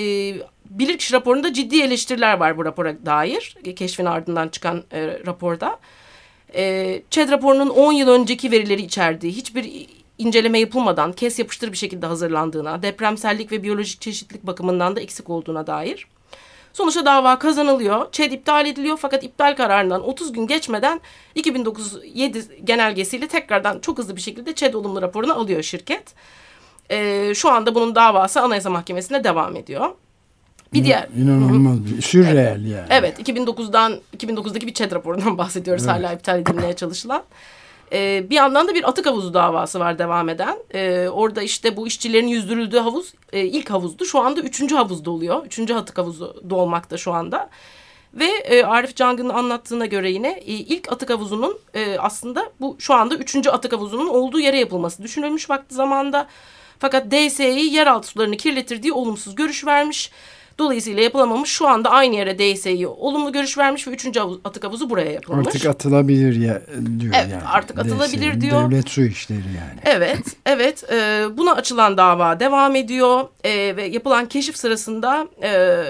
bilirkişi 0.66 1.14
raporunda 1.14 1.54
ciddi 1.54 1.82
eleştiriler 1.82 2.38
var 2.38 2.58
bu 2.58 2.66
rapora 2.66 3.06
dair. 3.06 3.56
Keşfin 3.76 4.06
ardından 4.06 4.50
çıkan 4.50 4.84
e, 4.92 5.20
raporda. 5.26 5.80
E, 6.56 7.02
ÇED 7.10 7.30
raporunun 7.30 7.70
10 7.70 7.92
yıl 7.94 8.08
önceki 8.08 8.52
verileri 8.52 8.82
içerdiği 8.82 9.34
hiçbir 9.34 9.88
inceleme 10.24 10.60
yapılmadan 10.60 11.14
kes 11.14 11.40
yapıştır 11.40 11.72
bir 11.72 11.78
şekilde 11.78 12.06
hazırlandığına, 12.06 12.82
depremsellik 12.84 13.52
ve 13.52 13.64
biyolojik 13.64 14.02
çeşitlilik 14.02 14.48
bakımından 14.48 14.96
da 14.96 15.02
eksik 15.02 15.30
olduğuna 15.30 15.68
dair. 15.68 16.08
Sonuçta 16.74 17.06
dava 17.06 17.40
kazanılıyor. 17.40 18.12
ÇED 18.12 18.32
iptal 18.32 18.66
ediliyor 18.66 18.98
fakat 18.98 19.24
iptal 19.24 19.56
kararından 19.56 20.08
30 20.08 20.34
gün 20.34 20.48
geçmeden 20.48 21.02
2009 21.36 21.98
7 22.14 22.44
genelgesiyle 22.64 23.28
tekrardan 23.28 23.80
çok 23.80 23.98
hızlı 23.98 24.16
bir 24.16 24.22
şekilde 24.22 24.54
ÇED 24.54 24.74
olumlu 24.74 25.02
raporunu 25.02 25.34
alıyor 25.34 25.64
şirket. 25.64 26.14
Ee, 26.92 27.32
şu 27.36 27.50
anda 27.50 27.76
bunun 27.76 27.96
davası 27.96 28.42
Anayasa 28.42 28.70
Mahkemesi'ne 28.70 29.24
devam 29.24 29.56
ediyor. 29.56 29.90
Bir 30.74 30.84
diğer 30.84 31.08
inanılmaz 31.18 31.86
bir 31.86 32.02
sürreel 32.02 32.66
yani. 32.66 32.88
Evet 32.90 33.30
2009'dan 33.30 34.00
2009'daki 34.18 34.68
bir 34.68 34.74
ÇED 34.74 34.92
raporundan 34.92 35.38
bahsediyoruz 35.38 35.84
evet. 35.84 35.96
hala 35.96 36.14
iptal 36.14 36.40
edilmeye 36.40 36.76
çalışılan. 36.76 37.24
E, 37.94 38.30
bir 38.30 38.36
yandan 38.36 38.68
da 38.68 38.76
bir 38.76 38.90
atık 38.90 39.06
havuzu 39.06 39.34
davası 39.34 39.80
var 39.80 40.00
devam 40.00 40.30
eden. 40.30 40.58
E, 40.74 41.08
orada 41.10 41.42
işte 41.42 41.78
bu 41.78 41.88
işçilerin 41.88 42.28
yüzdürüldüğü 42.28 42.80
havuz 42.80 43.14
e, 43.34 43.46
ilk 43.46 43.70
havuzdu. 43.70 44.06
Şu 44.06 44.20
anda 44.20 44.42
üçüncü 44.42 44.76
havuzda 44.76 45.12
oluyor. 45.12 45.46
Üçüncü 45.46 45.74
atık 45.74 45.98
havuzu 45.98 46.44
dolmakta 46.50 46.98
şu 46.98 47.14
anda. 47.14 47.50
Ve 48.14 48.26
e, 48.26 48.64
Arif 48.64 48.96
Cangı'nın 48.96 49.30
anlattığına 49.30 49.86
göre 49.86 50.12
yine 50.12 50.32
e, 50.32 50.54
ilk 50.54 50.92
atık 50.92 51.10
havuzunun 51.10 51.60
e, 51.74 51.98
aslında 52.00 52.52
bu 52.62 52.76
şu 52.80 52.94
anda 52.94 53.16
üçüncü 53.16 53.50
atık 53.50 53.74
havuzunun 53.74 54.08
olduğu 54.08 54.40
yere 54.40 54.60
yapılması 54.60 55.04
düşünülmüş 55.04 55.50
vakti 55.50 55.76
zamanda. 55.76 56.28
Fakat 56.80 57.12
DSE'yi 57.12 57.74
yeraltı 57.74 58.08
sularını 58.08 58.38
kirletir 58.38 58.84
diye 58.84 58.94
olumsuz 58.94 59.36
görüş 59.36 59.66
vermiş. 59.66 60.12
Dolayısıyla 60.60 61.04
yapılamamış. 61.04 61.50
Şu 61.50 61.68
anda 61.68 61.90
aynı 61.90 62.16
yere 62.16 62.40
DSİ 62.40 62.88
olumlu 62.88 63.32
görüş 63.32 63.58
vermiş 63.58 63.88
ve 63.88 63.92
üçüncü 63.92 64.20
atık 64.20 64.64
havuzu 64.64 64.90
buraya 64.90 65.12
yapılmış. 65.12 65.48
Artık 65.48 65.66
atılabilir 65.66 66.36
ya 66.36 66.62
diyor 67.00 67.14
evet, 67.18 67.32
yani. 67.32 67.44
Artık 67.52 67.80
atılabilir 67.80 68.32
DSİ, 68.32 68.42
diyor. 68.42 68.72
Devlet 68.72 68.90
su 68.90 69.02
işleri 69.02 69.40
yani. 69.40 69.80
Evet, 69.86 70.26
evet. 70.46 70.92
E, 70.92 71.26
buna 71.38 71.52
açılan 71.52 71.98
dava 71.98 72.40
devam 72.40 72.76
ediyor 72.76 73.28
e, 73.44 73.76
ve 73.76 73.84
yapılan 73.84 74.26
keşif 74.26 74.58
sırasında 74.58 75.28
e, 75.44 75.84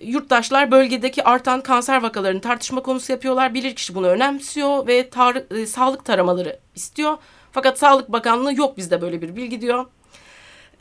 yurttaşlar 0.00 0.70
bölgedeki 0.70 1.24
artan 1.24 1.60
kanser 1.60 2.02
vakalarını 2.02 2.40
tartışma 2.40 2.82
konusu 2.82 3.12
yapıyorlar. 3.12 3.54
Bilirkişi 3.54 3.94
bunu 3.94 4.06
önemsiyor 4.06 4.86
ve 4.86 5.10
tar 5.10 5.42
e, 5.56 5.66
sağlık 5.66 6.04
taramaları 6.04 6.58
istiyor. 6.74 7.16
Fakat 7.52 7.78
Sağlık 7.78 8.12
Bakanlığı 8.12 8.54
yok 8.54 8.76
bizde 8.76 9.00
böyle 9.00 9.22
bir 9.22 9.36
bilgi 9.36 9.60
diyor. 9.60 9.86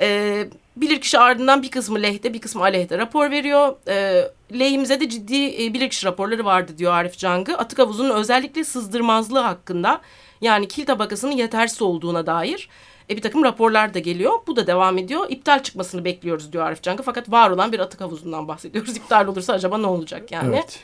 E, 0.01 0.47
bilirkişi 0.77 1.19
ardından 1.19 1.63
bir 1.63 1.71
kısmı 1.71 2.01
lehte 2.01 2.33
bir 2.33 2.41
kısmı 2.41 2.61
aleyhte 2.61 2.97
rapor 2.97 3.31
veriyor. 3.31 3.75
E, 3.87 4.23
lehimize 4.59 4.99
de 4.99 5.09
ciddi 5.09 5.63
e, 5.63 5.73
bilirkişi 5.73 6.05
raporları 6.05 6.45
vardı 6.45 6.71
diyor 6.77 6.93
Arif 6.93 7.17
Cangı. 7.17 7.57
Atık 7.57 7.79
havuzunun 7.79 8.15
özellikle 8.15 8.63
sızdırmazlığı 8.63 9.39
hakkında 9.39 10.01
yani 10.41 10.67
kil 10.67 10.85
tabakasının 10.85 11.31
yetersiz 11.31 11.81
olduğuna 11.81 12.25
dair 12.25 12.69
e, 13.09 13.17
bir 13.17 13.21
takım 13.21 13.43
raporlar 13.43 13.93
da 13.93 13.99
geliyor. 13.99 14.33
Bu 14.47 14.55
da 14.55 14.67
devam 14.67 14.97
ediyor. 14.97 15.25
İptal 15.29 15.63
çıkmasını 15.63 16.05
bekliyoruz 16.05 16.53
diyor 16.53 16.65
Arif 16.65 16.83
Cangı. 16.83 17.03
Fakat 17.03 17.31
var 17.31 17.49
olan 17.49 17.71
bir 17.71 17.79
atık 17.79 18.01
havuzundan 18.01 18.47
bahsediyoruz. 18.47 18.97
İptal 18.97 19.27
olursa 19.27 19.53
acaba 19.53 19.77
ne 19.77 19.87
olacak 19.87 20.31
yani? 20.31 20.55
Evet. 20.55 20.79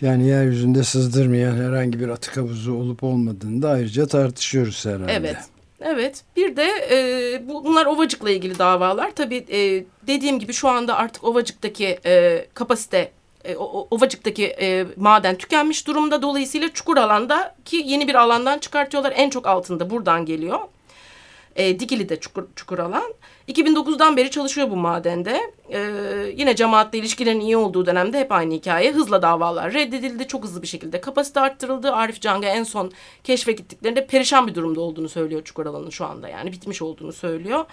Yani 0.00 0.26
yeryüzünde 0.26 0.82
sızdırmayan 0.82 1.56
herhangi 1.56 2.00
bir 2.00 2.08
atık 2.08 2.36
havuzu 2.36 2.74
olup 2.74 3.04
olmadığını 3.04 3.62
da 3.62 3.70
ayrıca 3.70 4.06
tartışıyoruz 4.06 4.86
herhalde. 4.86 5.12
Evet. 5.12 5.36
Evet 5.80 6.24
bir 6.36 6.56
de 6.56 6.68
e, 6.90 7.48
bunlar 7.48 7.86
Ovacık'la 7.86 8.30
ilgili 8.30 8.58
davalar. 8.58 9.10
Tabii 9.10 9.44
e, 9.52 9.84
dediğim 10.06 10.38
gibi 10.38 10.52
şu 10.52 10.68
anda 10.68 10.96
artık 10.96 11.24
Ovacık'taki 11.24 11.98
e, 12.06 12.46
kapasite 12.54 13.12
e, 13.44 13.56
Ovacık'taki 13.90 14.46
e, 14.46 14.86
maden 14.96 15.36
tükenmiş 15.38 15.86
durumda. 15.86 16.22
Dolayısıyla 16.22 16.68
çukur 16.68 16.96
alanda 16.96 17.54
ki 17.64 17.82
yeni 17.86 18.08
bir 18.08 18.14
alandan 18.14 18.58
çıkartıyorlar. 18.58 19.12
En 19.16 19.30
çok 19.30 19.46
altında 19.46 19.90
buradan 19.90 20.26
geliyor. 20.26 20.58
E, 21.56 21.80
Dikili'de 21.80 22.20
çukur, 22.20 22.44
çukur 22.56 22.78
alan. 22.78 23.14
2009'dan 23.48 24.16
beri 24.16 24.30
çalışıyor 24.30 24.70
bu 24.70 24.76
madende. 24.76 25.40
E, 25.72 25.80
yine 26.36 26.56
cemaatle 26.56 26.98
ilişkilerin 26.98 27.40
iyi 27.40 27.56
olduğu 27.56 27.86
dönemde 27.86 28.20
hep 28.20 28.32
aynı 28.32 28.54
hikaye. 28.54 28.92
Hızla 28.92 29.22
davalar 29.22 29.72
reddedildi. 29.72 30.26
Çok 30.28 30.44
hızlı 30.44 30.62
bir 30.62 30.66
şekilde 30.66 31.00
kapasite 31.00 31.40
arttırıldı. 31.40 31.92
Arif 31.92 32.20
Cang'a 32.20 32.48
en 32.48 32.62
son 32.62 32.92
keşfe 33.24 33.52
gittiklerinde 33.52 34.06
perişan 34.06 34.46
bir 34.46 34.54
durumda 34.54 34.80
olduğunu 34.80 35.08
söylüyor 35.08 35.44
çukur 35.44 35.66
alanın 35.66 35.90
şu 35.90 36.04
anda. 36.04 36.28
Yani 36.28 36.52
bitmiş 36.52 36.82
olduğunu 36.82 37.12
söylüyor. 37.12 37.64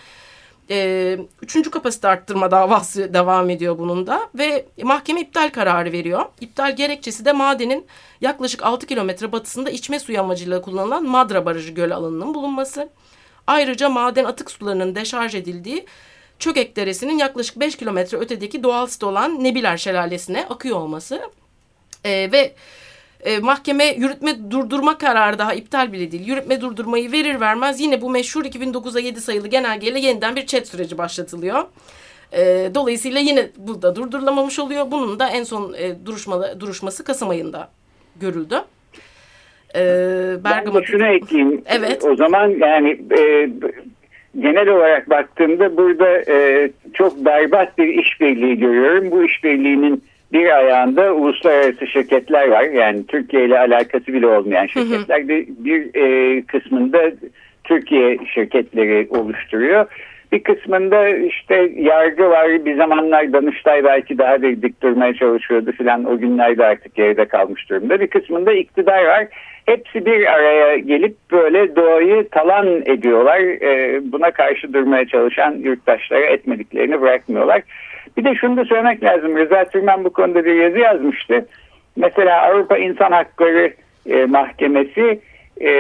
E, 0.69 1.19
üçüncü 1.41 1.72
kapasite 1.72 2.07
arttırma 2.07 2.51
davası 2.51 3.13
devam 3.13 3.50
ediyor 3.50 3.77
bunun 3.79 4.07
da 4.07 4.29
ve 4.36 4.65
mahkeme 4.84 5.22
iptal 5.22 5.50
kararı 5.50 5.91
veriyor. 5.91 6.25
İptal 6.41 6.75
gerekçesi 6.75 7.25
de 7.25 7.31
madenin 7.31 7.86
yaklaşık 8.22 8.63
6 8.63 8.88
kilometre 8.88 9.31
batısında 9.31 9.69
içme 9.69 10.00
suyu 10.00 10.19
amacıyla 10.19 10.62
kullanılan 10.62 11.03
Madra 11.03 11.46
Barajı 11.46 11.72
göl 11.72 11.91
alanının 11.91 12.34
bulunması. 12.34 12.89
Ayrıca 13.48 13.89
maden 13.89 14.25
atık 14.25 14.51
sularının 14.51 14.96
deşarj 14.96 15.36
edildiği 15.36 15.86
Çökek 16.39 16.75
Deresi'nin 16.75 17.18
yaklaşık 17.18 17.60
5 17.60 17.75
kilometre 17.75 18.18
ötedeki 18.18 18.63
doğal 18.63 18.88
sit 18.88 19.04
olan 19.04 19.44
Nebiler 19.44 19.77
Şelalesi'ne 19.77 20.46
akıyor 20.50 20.77
olması. 20.77 21.22
E, 22.04 22.32
ve 22.32 22.54
e, 23.24 23.39
mahkeme 23.39 23.86
yürütme 23.86 24.51
durdurma 24.51 24.98
kararı 24.98 25.39
daha 25.39 25.54
iptal 25.54 25.94
bile 25.94 26.12
değil. 26.12 26.27
Yürütme 26.27 26.62
durdurmayı 26.62 27.12
verir 27.12 27.39
vermez 27.39 27.80
yine 27.80 28.01
bu 28.01 28.10
meşhur 28.10 28.46
2009'a 28.46 29.00
7 29.00 29.22
sayılı 29.22 29.48
genelgeyle 29.48 30.00
yeniden 30.00 30.36
bir 30.36 30.46
çet 30.46 30.68
süreci 30.68 30.98
başlatılıyor. 30.98 31.66
E, 32.34 32.72
dolayısıyla 32.75 33.20
yine 33.20 33.51
burada 33.58 33.96
durdurulamamış 33.96 34.60
oluyor. 34.60 34.92
Bunun 34.92 35.20
da 35.20 35.30
en 35.30 35.44
son 35.44 35.74
e, 35.74 36.06
duruşmalı, 36.06 36.60
duruşması 36.60 37.04
Kasım 37.04 37.30
ayında 37.30 37.70
görüldü. 38.16 38.63
E, 39.75 39.81
Bergama... 40.43 40.79
Ben 40.79 40.86
şunu 40.86 41.07
ekleyeyim. 41.07 41.62
Evet. 41.65 42.05
O 42.05 42.15
zaman 42.15 42.50
yani 42.50 43.00
e, 43.19 43.50
genel 44.39 44.69
olarak 44.69 45.09
baktığımda 45.09 45.77
burada 45.77 46.31
e, 46.31 46.69
çok 46.93 47.25
berbat 47.25 47.77
bir 47.77 47.88
işbirliği 47.88 48.59
görüyorum. 48.59 49.12
Bu 49.12 49.24
işbirliğinin 49.24 50.03
bir 50.33 50.57
ayağında 50.57 51.13
uluslararası 51.13 51.88
şirketler 51.88 52.47
var. 52.47 52.63
Yani 52.63 53.05
Türkiye 53.07 53.45
ile 53.45 53.59
alakası 53.59 54.07
bile 54.07 54.27
olmayan 54.27 54.65
şirketler. 54.65 55.19
Hı 55.19 55.24
hı. 55.24 55.27
Bir, 55.27 55.47
bir 55.47 55.95
e, 55.95 56.41
kısmında 56.41 57.12
Türkiye 57.63 58.17
şirketleri 58.33 59.07
oluşturuyor. 59.09 59.86
Bir 60.31 60.43
kısmında 60.43 61.10
işte 61.10 61.72
yargı 61.75 62.29
var. 62.29 62.65
Bir 62.65 62.77
zamanlar 62.77 63.34
Danıştay 63.34 63.84
belki 63.84 64.17
daha 64.17 64.41
bir 64.41 64.62
dik 64.62 64.81
durmaya 64.81 65.13
çalışıyordu 65.13 65.72
filan. 65.72 66.05
O 66.05 66.17
günlerde 66.17 66.65
artık 66.65 66.96
geride 66.96 67.25
kalmış 67.25 67.69
durumda. 67.69 68.00
Bir 68.00 68.07
kısmında 68.07 68.53
iktidar 68.53 69.05
var. 69.05 69.27
Hepsi 69.65 70.05
bir 70.05 70.34
araya 70.34 70.77
gelip 70.77 71.15
böyle 71.31 71.75
doğayı 71.75 72.29
talan 72.29 72.67
ediyorlar. 72.86 73.39
Ee, 73.39 74.01
buna 74.12 74.31
karşı 74.31 74.74
durmaya 74.74 75.07
çalışan 75.07 75.51
yurttaşlara 75.51 76.25
etmediklerini 76.25 77.01
bırakmıyorlar. 77.01 77.62
Bir 78.17 78.24
de 78.24 78.36
şunu 78.36 78.57
da 78.57 78.65
söylemek 78.65 79.03
lazım. 79.03 79.38
Rıza 79.38 79.65
Türmen 79.65 80.03
bu 80.03 80.10
konuda 80.13 80.46
bir 80.46 80.55
yazı 80.55 80.79
yazmıştı. 80.79 81.46
Mesela 81.96 82.41
Avrupa 82.41 82.77
İnsan 82.77 83.12
Hakları 83.12 83.74
e, 84.10 84.25
Mahkemesi 84.25 85.19
e, 85.62 85.72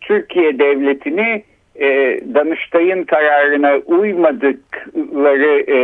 Türkiye 0.00 0.58
Devleti'ni 0.58 1.42
e, 1.80 2.20
Danıştay'ın 2.34 3.04
kararına 3.04 3.76
uymadıkları 3.86 5.72
e, 5.72 5.76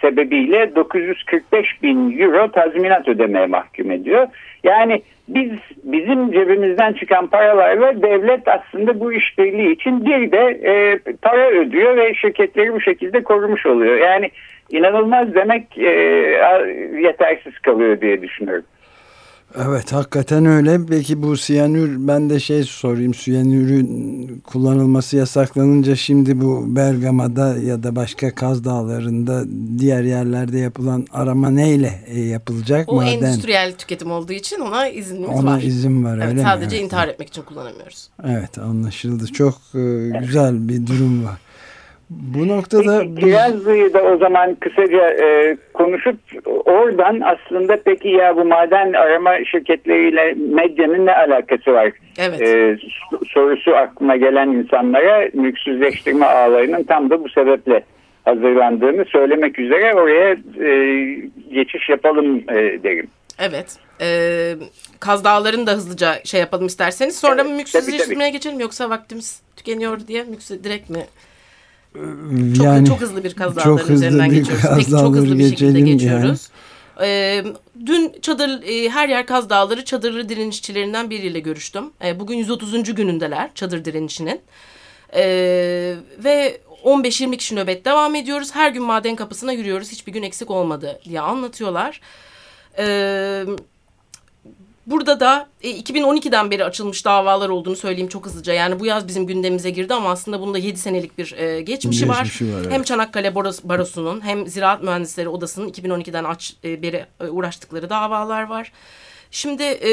sebebiyle 0.00 0.74
945 0.76 1.82
bin 1.82 2.18
euro 2.18 2.50
tazminat 2.50 3.08
ödemeye 3.08 3.46
mahkum 3.46 3.90
ediyor. 3.90 4.26
Yani 4.64 5.02
biz 5.28 5.50
bizim 5.84 6.32
cebimizden 6.32 6.92
çıkan 6.92 7.26
paralarla 7.26 8.02
devlet 8.02 8.48
aslında 8.48 9.00
bu 9.00 9.12
işbirliği 9.12 9.72
için 9.72 10.04
bir 10.04 10.32
de 10.32 10.60
e, 10.64 10.98
para 11.22 11.50
ödüyor 11.50 11.96
ve 11.96 12.14
şirketleri 12.14 12.72
bu 12.72 12.80
şekilde 12.80 13.22
korumuş 13.22 13.66
oluyor. 13.66 13.96
Yani 13.96 14.30
inanılmaz 14.70 15.34
demek 15.34 15.78
e, 15.78 15.90
yetersiz 17.00 17.58
kalıyor 17.58 18.00
diye 18.00 18.22
düşünüyorum. 18.22 18.64
Evet 19.56 19.92
hakikaten 19.92 20.46
öyle. 20.46 20.86
Peki 20.86 21.22
bu 21.22 21.36
siyanür 21.36 22.08
ben 22.08 22.30
de 22.30 22.40
şey 22.40 22.64
sorayım. 22.64 23.14
Siyanürün 23.14 24.42
kullanılması 24.46 25.16
yasaklanınca 25.16 25.96
şimdi 25.96 26.40
bu 26.40 26.76
Bergama'da 26.76 27.56
ya 27.56 27.82
da 27.82 27.96
başka 27.96 28.34
Kaz 28.34 28.64
Dağları'nda 28.64 29.44
diğer 29.78 30.02
yerlerde 30.02 30.58
yapılan 30.58 31.06
arama 31.12 31.50
neyle 31.50 32.04
e, 32.06 32.20
yapılacak? 32.20 32.92
O 32.92 32.94
Maden... 32.94 33.06
endüstriyel 33.06 33.74
tüketim 33.78 34.10
olduğu 34.10 34.32
için 34.32 34.60
ona 34.60 34.88
iznimiz 34.88 35.28
ona 35.28 35.36
var. 35.36 35.42
Ona 35.42 35.60
izin 35.60 36.04
var 36.04 36.18
evet, 36.18 36.28
öyle 36.28 36.42
Sadece 36.42 36.76
mi? 36.76 36.82
intihar 36.82 37.08
etmek 37.08 37.28
için 37.28 37.42
kullanamıyoruz. 37.42 38.08
Evet 38.24 38.58
anlaşıldı. 38.58 39.26
Çok 39.26 39.54
e, 39.74 40.10
güzel 40.20 40.68
bir 40.68 40.86
durum 40.86 41.24
var. 41.24 41.38
Bu 42.10 42.48
noktada... 42.48 43.00
Peki, 43.00 43.14
Kirazlı'yı 43.14 43.92
da 43.92 44.02
o 44.02 44.16
zaman 44.16 44.54
kısaca 44.54 45.10
e, 45.10 45.56
konuşup 45.74 46.16
oradan 46.46 47.20
aslında 47.20 47.76
peki 47.84 48.08
ya 48.08 48.36
bu 48.36 48.44
maden 48.44 48.92
arama 48.92 49.44
şirketleriyle 49.44 50.34
medyanın 50.54 51.06
ne 51.06 51.14
alakası 51.14 51.72
var? 51.72 51.92
Evet. 52.18 52.42
E, 52.42 52.76
sorusu 53.26 53.76
aklıma 53.76 54.16
gelen 54.16 54.48
insanlara 54.48 55.28
mülksüzleştirme 55.34 56.26
ağlarının 56.26 56.82
tam 56.82 57.10
da 57.10 57.24
bu 57.24 57.28
sebeple 57.28 57.82
hazırlandığını 58.24 59.04
söylemek 59.04 59.58
üzere 59.58 59.94
oraya 59.94 60.36
e, 60.64 61.04
geçiş 61.52 61.88
yapalım 61.88 62.36
e, 62.36 62.82
derim. 62.82 63.06
Evet. 63.40 63.76
Ee, 64.00 64.54
Kaz 65.00 65.24
Dağları'nı 65.24 65.66
da 65.66 65.72
hızlıca 65.72 66.14
şey 66.24 66.40
yapalım 66.40 66.66
isterseniz. 66.66 67.18
Sonra 67.18 67.34
evet, 67.34 67.50
mı 67.50 67.56
mülksüzleştirmeye 67.56 68.30
geçelim 68.30 68.60
yoksa 68.60 68.90
vaktimiz 68.90 69.42
tükeniyor 69.56 70.06
diye 70.06 70.24
mülksüz 70.24 70.64
direkt 70.64 70.90
mi 70.90 71.06
çok, 72.56 72.64
yani, 72.64 72.88
çok 72.88 73.00
hızlı 73.00 73.24
bir 73.24 73.34
Kaz 73.34 73.56
Dağları 73.56 73.92
üzerinden 73.92 74.30
geçiyoruz. 74.30 74.64
Peki, 74.76 74.90
çok 74.90 75.14
hızlı 75.14 75.38
bir 75.38 75.48
şekilde 75.48 75.80
geçiyoruz. 75.80 76.48
Yani. 77.00 77.08
Ee, 77.08 77.44
dün 77.86 78.14
çadır 78.22 78.62
e, 78.62 78.90
her 78.90 79.08
yer 79.08 79.26
Kaz 79.26 79.50
Dağları 79.50 79.84
çadırlı 79.84 80.28
direnişçilerinden 80.28 81.10
biriyle 81.10 81.40
görüştüm. 81.40 81.84
E, 82.04 82.20
bugün 82.20 82.36
130. 82.36 82.94
günündeler 82.94 83.50
çadır 83.54 83.84
direnişinin. 83.84 84.40
E, 85.14 85.22
ve 86.24 86.60
15-20 86.84 87.36
kişi 87.36 87.56
nöbet 87.56 87.84
devam 87.84 88.14
ediyoruz. 88.14 88.54
Her 88.54 88.70
gün 88.70 88.82
maden 88.82 89.16
kapısına 89.16 89.52
yürüyoruz. 89.52 89.92
Hiçbir 89.92 90.12
gün 90.12 90.22
eksik 90.22 90.50
olmadı 90.50 91.00
diye 91.04 91.20
anlatıyorlar. 91.20 92.00
Evet 92.74 93.48
Burada 94.86 95.20
da 95.20 95.48
e, 95.62 95.70
2012'den 95.70 96.50
beri 96.50 96.64
açılmış 96.64 97.04
davalar 97.04 97.48
olduğunu 97.48 97.76
söyleyeyim 97.76 98.08
çok 98.08 98.26
hızlıca. 98.26 98.52
Yani 98.52 98.80
bu 98.80 98.86
yaz 98.86 99.08
bizim 99.08 99.26
gündemimize 99.26 99.70
girdi 99.70 99.94
ama 99.94 100.10
aslında 100.10 100.40
bunda 100.40 100.58
7 100.58 100.78
senelik 100.78 101.18
bir 101.18 101.32
e, 101.32 101.60
geçmişi, 101.60 102.06
geçmişi 102.06 102.48
var. 102.48 102.56
var 102.56 102.60
evet. 102.62 102.72
Hem 102.72 102.82
Çanakkale 102.82 103.34
Barosu'nun 103.34 104.24
hem 104.24 104.46
Ziraat 104.46 104.82
Mühendisleri 104.82 105.28
Odası'nın 105.28 105.68
2012'den 105.68 106.24
aç, 106.24 106.54
e, 106.64 106.82
beri 106.82 107.06
e, 107.20 107.28
uğraştıkları 107.28 107.90
davalar 107.90 108.42
var. 108.42 108.72
Şimdi 109.30 109.62
e, 109.62 109.90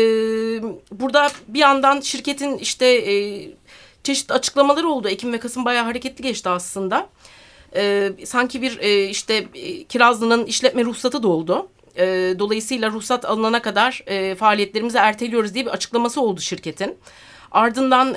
burada 0.91 1.29
bir 1.47 1.60
yandan 1.60 2.01
şirketin 2.01 2.57
işte 2.57 2.86
e, 2.86 3.49
çeşitli 4.03 4.33
açıklamaları 4.33 4.88
oldu. 4.88 5.10
Ekim 5.10 5.33
ve 5.33 5.39
Kasım 5.39 5.65
bayağı 5.65 5.83
hareketli 5.86 6.21
geçti 6.21 6.49
aslında. 6.49 7.10
E, 7.75 8.12
sanki 8.25 8.62
bir 8.62 8.79
e, 8.79 9.10
işte 9.10 9.47
e, 9.53 9.83
Kirazlı'nın 9.83 10.45
işletme 10.45 10.83
ruhsatı 10.83 11.23
da 11.23 11.27
oldu. 11.27 11.69
E, 11.97 12.36
dolayısıyla 12.39 12.91
ruhsat 12.91 13.25
alınana 13.25 13.62
kadar 13.62 14.03
e, 14.07 14.36
faaliyetlerimizi 14.36 14.97
erteliyoruz 14.97 15.53
diye 15.53 15.65
bir 15.65 15.71
açıklaması 15.71 16.21
oldu 16.21 16.41
şirketin. 16.41 16.97
Ardından 17.51 18.15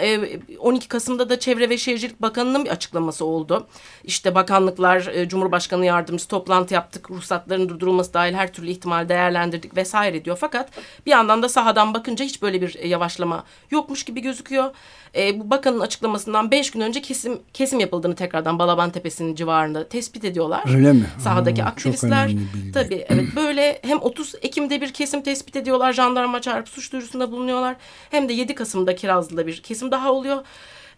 12 0.58 0.88
Kasım'da 0.88 1.28
da 1.28 1.38
Çevre 1.38 1.70
ve 1.70 1.78
Şehircilik 1.78 2.22
Bakanı'nın 2.22 2.64
bir 2.64 2.70
açıklaması 2.70 3.24
oldu. 3.24 3.66
İşte 4.04 4.34
bakanlıklar, 4.34 5.12
Cumhurbaşkanı 5.26 5.86
yardımcısı 5.86 6.28
toplantı 6.28 6.74
yaptık, 6.74 7.10
ruhsatların 7.10 7.68
durdurulması 7.68 8.14
dahil 8.14 8.34
her 8.34 8.52
türlü 8.52 8.70
ihtimal 8.70 9.08
değerlendirdik 9.08 9.76
vesaire 9.76 10.24
diyor. 10.24 10.36
Fakat 10.40 10.68
bir 11.06 11.10
yandan 11.10 11.42
da 11.42 11.48
sahadan 11.48 11.94
bakınca 11.94 12.24
hiç 12.24 12.42
böyle 12.42 12.62
bir 12.62 12.84
yavaşlama 12.84 13.44
yokmuş 13.70 14.04
gibi 14.04 14.20
gözüküyor. 14.20 14.70
E, 15.16 15.40
bu 15.40 15.50
bakanın 15.50 15.80
açıklamasından 15.80 16.50
beş 16.50 16.70
gün 16.70 16.80
önce 16.80 17.02
kesim 17.02 17.38
kesim 17.54 17.80
yapıldığını 17.80 18.14
tekrardan 18.14 18.58
Balaban 18.58 18.90
Tepesi'nin 18.90 19.34
civarında 19.34 19.88
tespit 19.88 20.24
ediyorlar. 20.24 20.76
Öyle 20.76 20.92
mi? 20.92 21.06
Sahadaki 21.18 21.62
ha, 21.62 21.68
aktivistler. 21.68 22.30
Tabii 22.74 23.04
evet 23.08 23.24
böyle 23.36 23.78
hem 23.82 23.98
30 23.98 24.34
Ekim'de 24.42 24.80
bir 24.80 24.92
kesim 24.92 25.22
tespit 25.22 25.56
ediyorlar. 25.56 25.92
Jandarma 25.92 26.40
çağırıp 26.40 26.68
suç 26.68 26.92
duyurusunda 26.92 27.32
bulunuyorlar. 27.32 27.76
Hem 28.10 28.28
de 28.28 28.32
7 28.32 28.54
Kasım'da 28.54 28.96
Kirazlı'da 29.20 29.46
bir 29.46 29.62
kesim 29.62 29.90
daha 29.90 30.12
oluyor. 30.12 30.44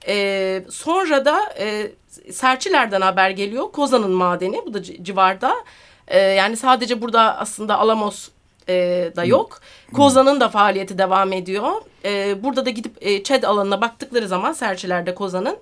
E, 0.09 0.65
sonra 0.71 1.25
da 1.25 1.55
e, 1.59 1.91
Serçiler'den 2.33 3.01
haber 3.01 3.31
geliyor. 3.31 3.73
Kozan'ın 3.73 4.11
madeni 4.11 4.63
bu 4.67 4.75
da 4.75 4.83
civarda. 4.83 5.55
E, 6.09 6.19
yani 6.19 6.57
sadece 6.57 7.03
burada 7.03 7.39
aslında 7.39 7.79
Alamos 7.79 8.29
e, 8.69 9.13
da 9.17 9.25
yok. 9.25 9.61
Kozan'ın 9.95 10.41
da 10.41 10.49
faaliyeti 10.49 10.99
devam 10.99 11.33
ediyor. 11.33 11.73
E, 12.05 12.43
burada 12.43 12.67
da 12.67 12.71
gidip 12.71 12.97
e, 13.01 13.23
ÇED 13.23 13.43
alanına 13.43 13.81
baktıkları 13.81 14.29
zaman 14.29 14.53
serçelerde 14.53 15.15
Kozan'ın 15.15 15.59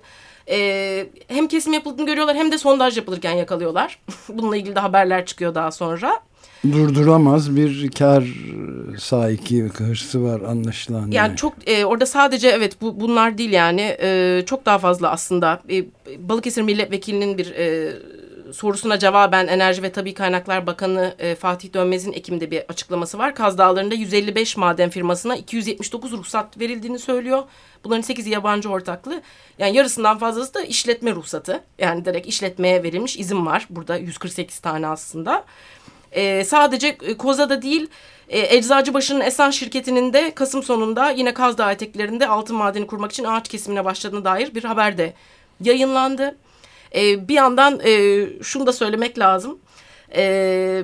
e, 0.49 1.07
hem 1.27 1.47
kesim 1.47 1.73
yapıldığını 1.73 2.05
görüyorlar 2.05 2.35
hem 2.35 2.51
de 2.51 2.57
sondaj 2.57 2.97
yapılırken 2.97 3.33
yakalıyorlar. 3.33 3.99
Bununla 4.29 4.57
ilgili 4.57 4.75
de 4.75 4.79
haberler 4.79 5.25
çıkıyor 5.25 5.55
daha 5.55 5.71
sonra. 5.71 6.19
Durduramaz 6.63 7.55
bir 7.55 7.91
kar 7.91 8.23
saiki 8.99 9.63
hırsı 9.63 10.23
var 10.23 10.41
anlaşılan. 10.41 11.01
Yani, 11.01 11.15
yani 11.15 11.35
çok 11.35 11.53
e, 11.65 11.85
orada 11.85 12.05
sadece 12.05 12.49
evet 12.49 12.81
bu 12.81 12.99
bunlar 12.99 13.37
değil 13.37 13.51
yani 13.51 13.97
e, 14.01 14.43
çok 14.45 14.65
daha 14.65 14.79
fazla 14.79 15.11
aslında 15.11 15.61
e, 15.69 15.85
Balıkesir 16.29 16.61
Milletvekilinin 16.61 17.37
bir 17.37 17.51
e, 17.51 17.93
sorusuna 18.53 18.99
cevaben 18.99 19.47
Enerji 19.47 19.83
ve 19.83 19.91
Tabi 19.91 20.13
Kaynaklar 20.13 20.67
Bakanı 20.67 21.15
e, 21.19 21.35
Fatih 21.35 21.73
Dönmez'in 21.73 22.13
Ekim'de 22.13 22.51
bir 22.51 22.63
açıklaması 22.69 23.17
var. 23.17 23.35
Kaz 23.35 23.57
Dağları'nda 23.57 23.95
155 23.95 24.57
maden 24.57 24.89
firmasına 24.89 25.35
279 25.35 26.11
ruhsat 26.11 26.59
verildiğini 26.59 26.99
söylüyor. 26.99 27.43
Bunların 27.83 28.03
8'i 28.03 28.29
yabancı 28.29 28.69
ortaklı. 28.69 29.21
Yani 29.59 29.77
yarısından 29.77 30.17
fazlası 30.17 30.53
da 30.53 30.61
işletme 30.61 31.11
ruhsatı. 31.11 31.63
Yani 31.79 32.05
direkt 32.05 32.27
işletmeye 32.27 32.83
verilmiş 32.83 33.17
izin 33.17 33.45
var. 33.45 33.67
Burada 33.69 33.97
148 33.97 34.59
tane 34.59 34.87
aslında. 34.87 35.43
E, 36.11 36.43
sadece 36.43 36.97
Koza'da 37.17 37.61
değil 37.61 37.89
e, 38.29 38.57
Eczacıbaşı'nın 38.57 39.21
Esen 39.21 39.49
şirketinin 39.49 40.13
de 40.13 40.31
Kasım 40.35 40.63
sonunda 40.63 41.09
yine 41.09 41.33
Kaz 41.33 41.57
Dağı 41.57 41.71
eteklerinde 41.71 42.27
altın 42.27 42.55
madeni 42.55 42.87
kurmak 42.87 43.11
için 43.11 43.23
ağaç 43.23 43.49
kesimine 43.49 43.85
başladığına 43.85 44.25
dair 44.25 44.55
bir 44.55 44.63
haber 44.63 44.97
de 44.97 45.13
yayınlandı. 45.61 46.37
E, 46.95 47.27
bir 47.27 47.33
yandan 47.33 47.79
e, 47.85 48.25
şunu 48.43 48.67
da 48.67 48.73
söylemek 48.73 49.19
lazım. 49.19 49.59
E, 50.15 50.83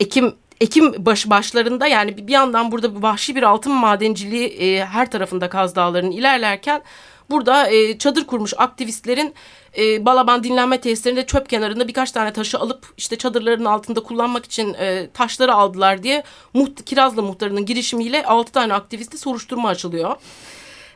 Ekim 0.00 0.34
Ekim 0.60 1.06
baş, 1.06 1.30
başlarında 1.30 1.86
yani 1.86 2.26
bir 2.26 2.32
yandan 2.32 2.72
burada 2.72 3.02
vahşi 3.02 3.36
bir 3.36 3.42
altın 3.42 3.72
madenciliği 3.72 4.48
e, 4.48 4.84
her 4.84 5.10
tarafında 5.10 5.48
Kaz 5.48 5.76
Dağları'nın 5.76 6.10
ilerlerken 6.10 6.82
burada 7.30 7.70
e, 7.70 7.98
çadır 7.98 8.24
kurmuş 8.24 8.54
aktivistlerin 8.56 9.34
e, 9.78 10.04
Balaban 10.04 10.44
dinlenme 10.44 10.80
tesislerinde 10.80 11.26
çöp 11.26 11.48
kenarında 11.48 11.88
birkaç 11.88 12.12
tane 12.12 12.32
taşı 12.32 12.58
alıp 12.58 12.86
işte 12.96 13.18
çadırların 13.18 13.64
altında 13.64 14.02
kullanmak 14.02 14.44
için 14.44 14.74
e, 14.74 15.10
taşları 15.14 15.54
aldılar 15.54 16.02
diye 16.02 16.22
Muht 16.52 16.84
Kirazlı 16.84 17.22
muhtarının 17.22 17.66
girişimiyle 17.66 18.26
altı 18.26 18.52
tane 18.52 18.74
aktivisti 18.74 19.18
soruşturma 19.18 19.68
açılıyor. 19.68 20.16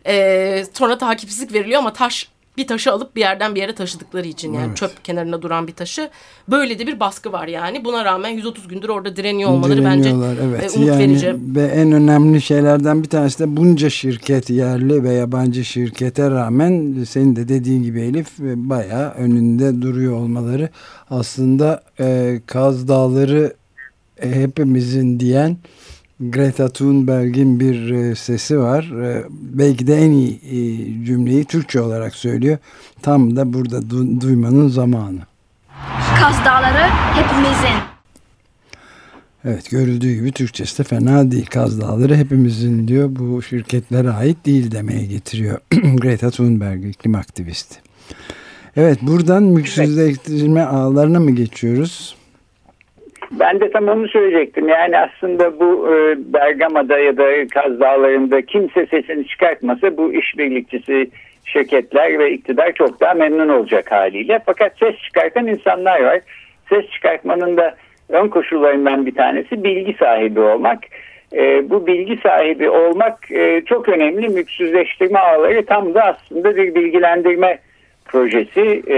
E, 0.06 0.64
sonra 0.72 0.98
takipsizlik 0.98 1.52
veriliyor 1.52 1.78
ama 1.78 1.92
taş 1.92 2.28
bir 2.58 2.66
taşı 2.66 2.92
alıp 2.92 3.16
bir 3.16 3.20
yerden 3.20 3.54
bir 3.54 3.60
yere 3.60 3.74
taşıdıkları 3.74 4.26
için 4.26 4.52
yani 4.52 4.66
evet. 4.66 4.76
çöp 4.76 5.04
kenarında 5.04 5.42
duran 5.42 5.66
bir 5.66 5.72
taşı. 5.72 6.10
Böyle 6.48 6.78
de 6.78 6.86
bir 6.86 7.00
baskı 7.00 7.32
var 7.32 7.46
yani. 7.46 7.84
Buna 7.84 8.04
rağmen 8.04 8.28
130 8.28 8.68
gündür 8.68 8.88
orada 8.88 9.16
direniyor 9.16 9.50
olmaları 9.50 9.84
bence 9.84 10.08
evet. 10.42 10.74
e, 10.74 10.76
umut 10.76 10.88
yani, 10.88 10.98
verici. 10.98 11.34
Ve 11.38 11.62
en 11.62 11.92
önemli 11.92 12.42
şeylerden 12.42 13.02
bir 13.02 13.08
tanesi 13.08 13.38
de 13.38 13.56
bunca 13.56 13.90
şirket 13.90 14.50
yerli 14.50 15.02
ve 15.02 15.12
yabancı 15.12 15.64
şirkete 15.64 16.30
rağmen 16.30 17.04
senin 17.08 17.36
de 17.36 17.48
dediğin 17.48 17.82
gibi 17.82 18.00
Elif 18.00 18.38
bayağı 18.38 19.10
önünde 19.10 19.82
duruyor 19.82 20.12
olmaları 20.12 20.68
aslında 21.10 21.82
e, 22.00 22.40
Kaz 22.46 22.88
Dağları 22.88 23.52
e, 24.22 24.30
hepimizin 24.30 25.20
diyen 25.20 25.56
Greta 26.20 26.68
Thunberg'in 26.68 27.60
bir 27.60 27.90
e, 27.90 28.14
sesi 28.14 28.58
var. 28.58 29.02
E, 29.02 29.24
belki 29.30 29.86
de 29.86 29.96
en 29.96 30.10
iyi 30.10 30.40
e, 30.44 31.04
cümleyi 31.04 31.44
Türkçe 31.44 31.80
olarak 31.80 32.14
söylüyor. 32.14 32.58
Tam 33.02 33.36
da 33.36 33.52
burada 33.52 33.90
du 33.90 34.20
duymanın 34.20 34.68
zamanı. 34.68 35.20
Kaz 36.20 36.44
Dağları 36.44 36.88
hepimizin. 37.14 37.78
Evet 39.44 39.70
görüldüğü 39.70 40.14
gibi 40.14 40.32
Türkçesi 40.32 40.78
de 40.78 40.84
fena 40.84 41.30
değil. 41.30 41.46
Kaz 41.46 41.80
Dağları 41.80 42.16
hepimizin 42.16 42.88
diyor. 42.88 43.08
Bu 43.10 43.42
şirketlere 43.42 44.10
ait 44.10 44.46
değil 44.46 44.70
demeye 44.70 45.06
getiriyor. 45.06 45.58
Greta 45.72 46.30
Thunberg 46.30 46.84
iklim 46.84 47.14
aktivisti. 47.14 47.76
Evet 48.76 48.98
buradan 49.02 49.42
mülksüzleştirme 49.42 50.62
ağlarına 50.62 51.20
mı 51.20 51.30
geçiyoruz? 51.30 52.17
Ben 53.30 53.60
de 53.60 53.70
tam 53.70 53.88
onu 53.88 54.08
söyleyecektim. 54.08 54.68
Yani 54.68 54.98
aslında 54.98 55.60
bu 55.60 55.94
e, 55.94 56.16
Bergama'da 56.32 56.98
ya 56.98 57.16
da 57.16 57.46
Kaz 57.54 57.80
Dağları'nda 57.80 58.42
kimse 58.42 58.86
sesini 58.86 59.26
çıkartmasa 59.26 59.96
bu 59.96 60.12
işbirlikçisi 60.12 61.10
şirketler 61.44 62.18
ve 62.18 62.32
iktidar 62.32 62.72
çok 62.72 63.00
daha 63.00 63.14
memnun 63.14 63.48
olacak 63.48 63.92
haliyle. 63.92 64.40
Fakat 64.46 64.78
ses 64.78 64.96
çıkartan 64.96 65.46
insanlar 65.46 66.00
var. 66.00 66.20
Ses 66.68 66.90
çıkartmanın 66.90 67.56
da 67.56 67.74
ön 68.08 68.28
koşullarından 68.28 69.06
bir 69.06 69.14
tanesi 69.14 69.64
bilgi 69.64 69.96
sahibi 69.98 70.40
olmak. 70.40 70.78
E, 71.32 71.70
bu 71.70 71.86
bilgi 71.86 72.16
sahibi 72.16 72.70
olmak 72.70 73.30
e, 73.30 73.62
çok 73.66 73.88
önemli. 73.88 74.28
Mülksüzleştirme 74.28 75.18
ağları 75.18 75.66
tam 75.66 75.94
da 75.94 76.02
aslında 76.02 76.56
bir 76.56 76.74
bilgilendirme 76.74 77.58
projesi. 78.08 78.82
E, 78.86 78.96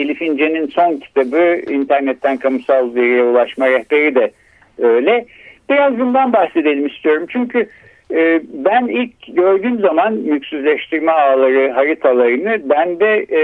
Elif 0.00 0.22
İnce'nin 0.22 0.66
son 0.66 0.96
kitabı 0.96 1.72
internetten 1.72 2.36
kamusal 2.36 2.94
veriye 2.94 3.22
ulaşma 3.22 3.68
rehberi 3.70 4.14
de 4.14 4.30
öyle. 4.78 5.26
Biraz 5.70 5.98
bundan 5.98 6.32
bahsedelim 6.32 6.86
istiyorum. 6.86 7.26
Çünkü 7.28 7.68
e, 8.14 8.40
ben 8.52 8.86
ilk 8.86 9.36
gördüğüm 9.36 9.80
zaman 9.80 10.12
mülksüzleştirme 10.12 11.12
ağları 11.12 11.72
haritalarını 11.72 12.70
bende 12.70 13.26
e, 13.30 13.40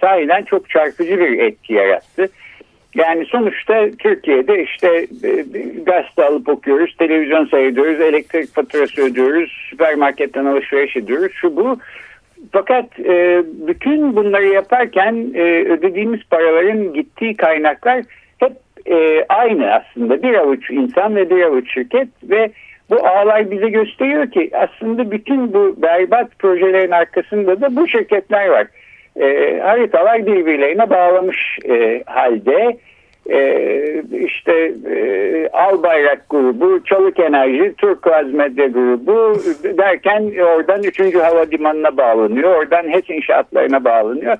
sahiden 0.00 0.42
çok 0.42 0.70
çarpıcı 0.70 1.20
bir 1.20 1.38
etki 1.38 1.74
yarattı. 1.74 2.28
Yani 2.94 3.26
sonuçta 3.26 3.90
Türkiye'de 3.98 4.62
işte 4.62 5.06
e, 5.24 5.44
gazete 5.82 6.24
alıp 6.24 6.48
okuyoruz, 6.48 6.96
televizyon 6.98 7.46
seyrediyoruz, 7.46 8.00
elektrik 8.00 8.54
faturası 8.54 9.02
ödüyoruz, 9.02 9.66
süpermarketten 9.70 10.44
alışveriş 10.44 10.96
ediyoruz, 10.96 11.32
şu 11.34 11.56
bu. 11.56 11.78
Fakat 12.52 13.00
e, 13.00 13.42
bütün 13.66 14.16
bunları 14.16 14.46
yaparken 14.46 15.32
e, 15.34 15.42
ödediğimiz 15.64 16.20
paraların 16.30 16.92
gittiği 16.94 17.36
kaynaklar 17.36 18.04
hep 18.38 18.52
e, 18.86 19.24
aynı 19.28 19.72
aslında. 19.72 20.22
Bir 20.22 20.34
avuç 20.34 20.70
insan 20.70 21.16
ve 21.16 21.30
bir 21.30 21.42
avuç 21.42 21.74
şirket 21.74 22.08
ve 22.22 22.50
bu 22.90 23.06
ağlar 23.06 23.50
bize 23.50 23.68
gösteriyor 23.68 24.30
ki 24.30 24.50
aslında 24.52 25.10
bütün 25.10 25.52
bu 25.52 25.82
berbat 25.82 26.38
projelerin 26.38 26.90
arkasında 26.90 27.60
da 27.60 27.76
bu 27.76 27.88
şirketler 27.88 28.48
var. 28.48 28.66
E, 29.16 29.58
haritalar 29.60 30.26
birbirlerine 30.26 30.90
bağlamış 30.90 31.58
e, 31.68 32.02
halde 32.06 32.76
e, 33.30 34.02
işte 34.12 34.72
e, 34.90 35.48
Albayrak 35.52 36.28
grubu, 36.30 36.84
Çalık 36.84 37.20
Enerji, 37.20 37.74
Turkuaz 37.78 38.34
Medya 38.34 38.66
grubu 38.66 39.34
derken 39.78 40.22
oradan 40.22 40.82
3. 40.82 41.14
Havalimanı'na 41.14 41.96
bağlanıyor. 41.96 42.56
Oradan 42.56 42.88
HES 42.88 43.10
inşaatlarına 43.10 43.84
bağlanıyor. 43.84 44.36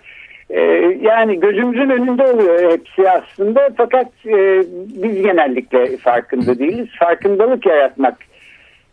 E, 0.50 0.60
yani 1.00 1.40
gözümüzün 1.40 1.90
önünde 1.90 2.22
oluyor 2.22 2.72
hepsi 2.72 3.10
aslında 3.10 3.68
fakat 3.76 4.06
e, 4.26 4.62
biz 5.02 5.22
genellikle 5.22 5.96
farkında 5.96 6.58
değiliz. 6.58 6.88
Farkındalık 6.98 7.66
yaratmak 7.66 8.16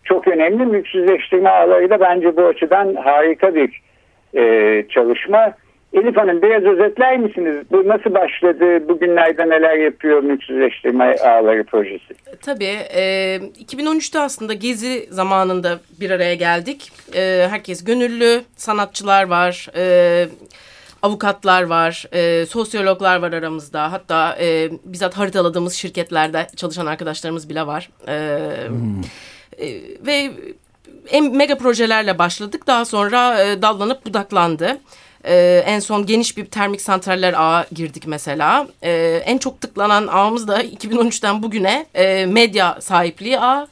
çok 0.04 0.28
önemli. 0.28 0.66
Mülksüzleştirme 0.66 1.50
ağları 1.50 1.90
da 1.90 2.00
bence 2.00 2.38
bu 2.38 2.46
açıdan 2.46 2.96
harika 2.96 3.56
bir 3.56 3.82
e, 4.38 4.84
çalışma. 4.90 5.54
Elif 5.94 6.18
Hanım 6.18 6.42
biraz 6.42 6.64
özetler 6.64 7.18
misiniz? 7.18 7.66
Bu 7.72 7.88
nasıl 7.88 8.14
başladı? 8.14 8.90
Bugünlerde 8.90 9.50
neler 9.50 9.78
yapıyor 9.78 10.24
mülksüzleştirme 10.24 11.16
ağları 11.16 11.64
projesi? 11.64 12.14
Tabii. 12.42 12.78
E, 12.96 13.02
2013'te 13.66 14.20
aslında 14.20 14.54
Gezi 14.54 15.08
zamanında 15.10 15.80
bir 16.00 16.12
araya 16.12 16.36
geldik. 16.36 16.92
E, 17.16 17.48
herkes 17.50 17.84
gönüllü, 17.84 18.42
sanatçılar 18.56 19.28
var, 19.28 19.68
e, 19.76 20.26
avukatlar 21.02 21.64
var, 21.64 22.06
e, 22.14 22.46
sosyologlar 22.46 23.22
var 23.22 23.34
aramızda. 23.34 23.92
Hatta 23.92 24.38
e, 24.42 24.70
bizzat 24.86 25.18
haritaladığımız 25.18 25.74
şirketlerde 25.74 26.48
çalışan 26.56 26.86
arkadaşlarımız 26.86 27.50
bile 27.50 27.68
var. 27.68 27.90
E, 28.08 28.14
hmm. 28.68 29.02
e, 29.58 29.68
ve 30.08 30.32
en 31.12 31.36
mega 31.36 31.58
projelerle 31.58 32.18
başladık. 32.18 32.68
Daha 32.68 32.86
sonra 32.86 33.44
e, 33.44 33.62
dallanıp 33.62 34.06
budaklandı. 34.06 34.78
Ee, 35.28 35.64
en 35.66 35.80
son 35.80 36.06
geniş 36.06 36.38
bir 36.38 36.46
termik 36.46 36.82
santraller 36.82 37.34
ağı 37.34 37.66
girdik 37.72 38.08
mesela. 38.08 38.68
Ee, 38.84 39.22
en 39.26 39.38
çok 39.38 39.62
tıklanan 39.62 40.08
ağımız 40.08 40.48
da 40.48 40.64
2013'ten 40.64 41.44
bugüne 41.44 41.86
e, 41.96 42.26
medya 42.26 42.82
sahipliği 42.82 43.40
ağı. 43.40 43.68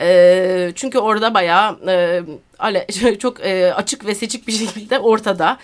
E, 0.00 0.72
çünkü 0.74 0.98
orada 0.98 1.34
bayağı 1.34 1.78
e, 3.02 3.18
çok 3.18 3.40
e, 3.40 3.74
açık 3.74 4.06
ve 4.06 4.14
seçik 4.14 4.48
bir 4.48 4.52
şekilde 4.52 4.98
ortada. 4.98 5.58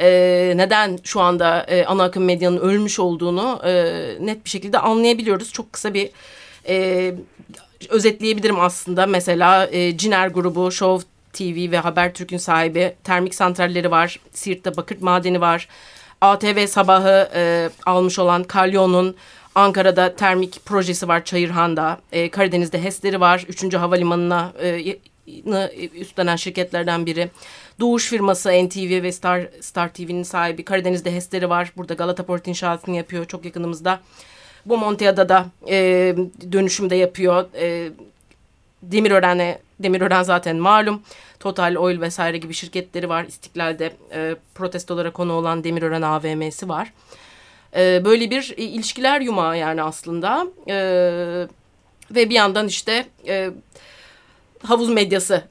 E, 0.00 0.52
neden 0.56 0.98
şu 1.04 1.20
anda 1.20 1.66
e, 1.68 1.84
ana 1.84 2.04
akım 2.04 2.24
medyanın 2.24 2.58
ölmüş 2.58 2.98
olduğunu 2.98 3.60
e, 3.64 3.70
net 4.20 4.44
bir 4.44 4.50
şekilde 4.50 4.78
anlayabiliyoruz. 4.78 5.52
Çok 5.52 5.72
kısa 5.72 5.94
bir 5.94 6.10
e, 6.68 7.14
özetleyebilirim 7.88 8.60
aslında. 8.60 9.06
Mesela 9.06 9.66
e, 9.66 9.98
Ciner 9.98 10.28
grubu, 10.28 10.72
Show 10.72 11.13
TV 11.34 11.70
ve 11.70 11.78
Habertürk'ün 11.78 12.36
sahibi 12.36 12.94
termik 13.04 13.34
santralleri 13.34 13.90
var. 13.90 14.20
Siirt'te 14.32 14.76
bakır 14.76 15.00
madeni 15.00 15.40
var. 15.40 15.68
ATV 16.20 16.66
sabahı 16.66 17.30
e, 17.34 17.70
almış 17.86 18.18
olan 18.18 18.44
Kalyon'un 18.44 19.16
Ankara'da 19.54 20.16
termik 20.16 20.64
projesi 20.64 21.08
var 21.08 21.24
Çayırhan'da. 21.24 22.00
E, 22.12 22.30
Karadeniz'de 22.30 22.84
HES'leri 22.84 23.20
var. 23.20 23.44
Üçüncü 23.48 23.76
havalimanına 23.76 24.52
e, 24.62 24.96
üstlenen 25.94 26.36
şirketlerden 26.36 27.06
biri. 27.06 27.30
Doğuş 27.80 28.08
firması 28.08 28.48
NTV 28.50 29.02
ve 29.02 29.12
Star, 29.12 29.46
Star 29.60 29.92
TV'nin 29.92 30.22
sahibi. 30.22 30.64
Karadeniz'de 30.64 31.14
HES'leri 31.14 31.50
var. 31.50 31.72
Burada 31.76 31.94
Galata 31.94 32.26
Port 32.26 32.48
inşaatını 32.48 32.96
yapıyor 32.96 33.24
çok 33.24 33.44
yakınımızda. 33.44 34.00
Bu 34.66 34.78
Montea'da 34.78 35.28
da 35.28 35.46
e, 35.68 35.76
dönüşümde 36.52 36.96
yapıyor. 36.96 37.44
E, 37.54 37.90
Demirören'e, 38.92 39.58
Demirören 39.80 40.22
zaten 40.22 40.56
malum. 40.56 41.02
Total 41.40 41.76
Oil 41.76 42.00
vesaire 42.00 42.38
gibi 42.38 42.54
şirketleri 42.54 43.08
var. 43.08 43.24
İstiklal'de 43.24 43.92
e, 44.12 44.36
protestolara 44.54 45.10
konu 45.10 45.32
olan 45.32 45.64
Demirören 45.64 46.02
AVM'si 46.02 46.68
var. 46.68 46.92
E, 47.76 48.04
böyle 48.04 48.30
bir 48.30 48.54
e, 48.56 48.62
ilişkiler 48.62 49.20
yumağı 49.20 49.58
yani 49.58 49.82
aslında. 49.82 50.46
E, 50.68 50.76
ve 52.10 52.30
bir 52.30 52.34
yandan 52.34 52.66
işte 52.66 53.06
e, 53.28 53.50
havuz 54.62 54.88
medyası 54.88 55.44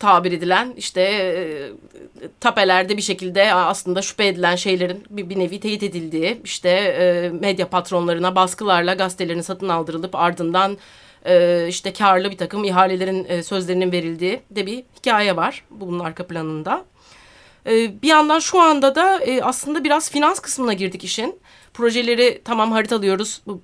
tabir 0.00 0.32
edilen 0.32 0.74
işte 0.76 1.00
e, 1.00 2.26
tapelerde 2.40 2.96
bir 2.96 3.02
şekilde 3.02 3.54
aslında 3.54 4.02
şüphe 4.02 4.26
edilen 4.26 4.56
şeylerin 4.56 5.04
bir, 5.10 5.30
bir 5.30 5.38
nevi 5.38 5.60
teyit 5.60 5.82
edildiği 5.82 6.40
işte 6.44 6.68
e, 6.68 7.28
medya 7.28 7.68
patronlarına 7.68 8.34
baskılarla 8.34 8.94
gazetelerin 8.94 9.40
satın 9.40 9.68
aldırılıp 9.68 10.14
ardından 10.14 10.78
e, 11.26 11.66
işte 11.68 11.92
karlı 11.92 12.30
bir 12.30 12.38
takım 12.38 12.64
ihalelerin 12.64 13.42
sözlerinin 13.42 13.92
verildiği 13.92 14.40
de 14.50 14.66
bir 14.66 14.84
hikaye 14.98 15.36
var 15.36 15.64
bunun 15.70 15.98
arka 15.98 16.26
planında. 16.26 16.84
Bir 17.66 18.08
yandan 18.08 18.38
şu 18.38 18.60
anda 18.60 18.94
da 18.94 19.20
aslında 19.42 19.84
biraz 19.84 20.10
finans 20.10 20.40
kısmına 20.40 20.72
girdik 20.72 21.04
işin. 21.04 21.40
Projeleri 21.74 22.42
tamam 22.44 22.72
haritalıyoruz. 22.72 23.42
Bu 23.46 23.60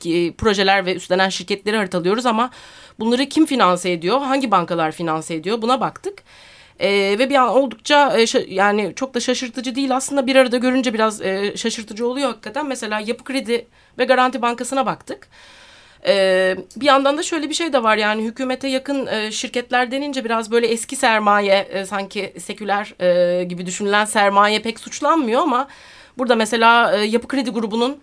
proje 0.00 0.32
projeler 0.32 0.86
ve 0.86 0.94
üstlenen 0.94 1.28
şirketleri 1.28 1.76
haritalıyoruz 1.76 2.26
ama 2.26 2.50
bunları 2.98 3.26
kim 3.26 3.46
finanse 3.46 3.92
ediyor? 3.92 4.20
Hangi 4.20 4.50
bankalar 4.50 4.92
finanse 4.92 5.34
ediyor? 5.34 5.62
Buna 5.62 5.80
baktık. 5.80 6.22
E, 6.80 6.90
ve 7.18 7.30
bir 7.30 7.34
an 7.34 7.48
oldukça 7.48 8.18
e, 8.18 8.26
yani 8.48 8.92
çok 8.96 9.14
da 9.14 9.20
şaşırtıcı 9.20 9.74
değil 9.74 9.96
aslında 9.96 10.26
bir 10.26 10.36
arada 10.36 10.56
görünce 10.56 10.94
biraz 10.94 11.22
e, 11.22 11.56
şaşırtıcı 11.56 12.06
oluyor 12.06 12.28
hakikaten. 12.28 12.66
Mesela 12.66 13.00
Yapı 13.00 13.24
Kredi 13.24 13.66
ve 13.98 14.04
Garanti 14.04 14.42
Bankası'na 14.42 14.86
baktık. 14.86 15.28
Ee, 16.06 16.56
bir 16.76 16.86
yandan 16.86 17.18
da 17.18 17.22
şöyle 17.22 17.48
bir 17.48 17.54
şey 17.54 17.72
de 17.72 17.82
var 17.82 17.96
yani 17.96 18.24
hükümete 18.24 18.68
yakın 18.68 19.06
e, 19.06 19.32
şirketler 19.32 19.90
denince 19.90 20.24
biraz 20.24 20.50
böyle 20.50 20.66
eski 20.66 20.96
sermaye 20.96 21.68
e, 21.70 21.86
sanki 21.86 22.32
seküler 22.38 22.94
e, 23.00 23.44
gibi 23.44 23.66
düşünülen 23.66 24.04
sermaye 24.04 24.62
pek 24.62 24.80
suçlanmıyor 24.80 25.42
ama 25.42 25.68
burada 26.18 26.36
mesela 26.36 26.96
e, 26.96 27.04
Yapı 27.04 27.28
Kredi 27.28 27.50
grubunun 27.50 27.98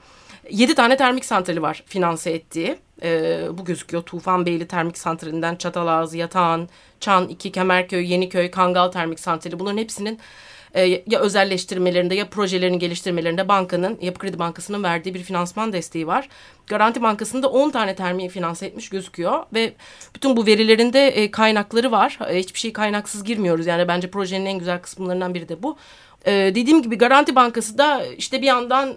yedi 0.49 0.75
tane 0.75 0.97
termik 0.97 1.25
santrali 1.25 1.61
var 1.61 1.83
finanse 1.85 2.31
ettiği. 2.31 2.77
E, 3.03 3.41
bu 3.51 3.65
gözüküyor 3.65 4.03
Tufanbeyli 4.03 4.67
Termik 4.67 4.97
Santrali'nden 4.97 5.55
Çatalazı, 5.55 6.17
Yatağan, 6.17 6.69
Çan, 6.99 7.29
İki, 7.29 7.51
Kemerköy, 7.51 8.11
Yeniköy, 8.11 8.51
Kangal 8.51 8.87
Termik 8.87 9.19
Santrali 9.19 9.59
bunların 9.59 9.77
hepsinin 9.77 10.19
e, 10.73 11.03
ya 11.07 11.19
özelleştirmelerinde 11.19 12.15
ya 12.15 12.29
projelerini 12.29 12.79
geliştirmelerinde 12.79 13.47
bankanın, 13.47 13.97
Yapı 14.01 14.19
Kredi 14.19 14.39
Bankası'nın 14.39 14.83
verdiği 14.83 15.13
bir 15.13 15.23
finansman 15.23 15.73
desteği 15.73 16.07
var. 16.07 16.29
Garanti 16.67 17.01
Bankası'nda 17.01 17.49
10 17.49 17.69
tane 17.69 17.95
termiği 17.95 18.29
finanse 18.29 18.65
etmiş 18.65 18.89
gözüküyor 18.89 19.45
ve 19.53 19.73
bütün 20.15 20.37
bu 20.37 20.45
verilerinde 20.45 21.07
e, 21.07 21.31
kaynakları 21.31 21.91
var. 21.91 22.19
E, 22.29 22.39
hiçbir 22.39 22.59
şey 22.59 22.73
kaynaksız 22.73 23.23
girmiyoruz. 23.23 23.65
Yani 23.65 23.87
bence 23.87 24.11
projenin 24.11 24.45
en 24.45 24.59
güzel 24.59 24.81
kısımlarından 24.81 25.33
biri 25.33 25.49
de 25.49 25.63
bu. 25.63 25.77
Dediğim 26.25 26.81
gibi 26.81 26.97
Garanti 26.97 27.35
Bankası 27.35 27.77
da 27.77 28.05
işte 28.05 28.41
bir 28.41 28.47
yandan 28.47 28.95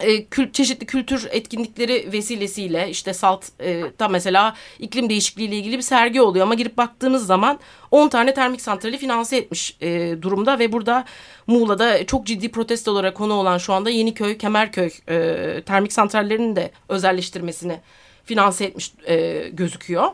e, 0.00 0.26
çeşitli 0.52 0.86
kültür 0.86 1.28
etkinlikleri 1.30 2.12
vesilesiyle 2.12 2.90
işte 2.90 3.14
salt 3.14 3.44
e, 3.60 3.82
da 3.98 4.08
mesela 4.08 4.54
iklim 4.78 5.10
değişikliği 5.10 5.44
ile 5.44 5.56
ilgili 5.56 5.76
bir 5.76 5.82
sergi 5.82 6.20
oluyor 6.20 6.46
ama 6.46 6.54
girip 6.54 6.76
baktığınız 6.76 7.26
zaman 7.26 7.58
10 7.90 8.08
tane 8.08 8.34
termik 8.34 8.60
santrali 8.60 8.98
finanse 8.98 9.36
etmiş 9.36 9.76
e, 9.80 10.22
durumda 10.22 10.58
ve 10.58 10.72
burada 10.72 11.04
Muğla'da 11.46 12.06
çok 12.06 12.26
ciddi 12.26 12.50
protestolara 12.50 13.14
konu 13.14 13.34
olan 13.34 13.58
şu 13.58 13.72
anda 13.72 13.90
Yeniköy, 13.90 14.38
Kemerköy 14.38 14.90
e, 15.08 15.62
termik 15.66 15.92
santrallerinin 15.92 16.56
de 16.56 16.70
özelleştirmesini 16.88 17.80
finanse 18.24 18.64
etmiş 18.64 18.92
e, 19.06 19.48
gözüküyor. 19.52 20.10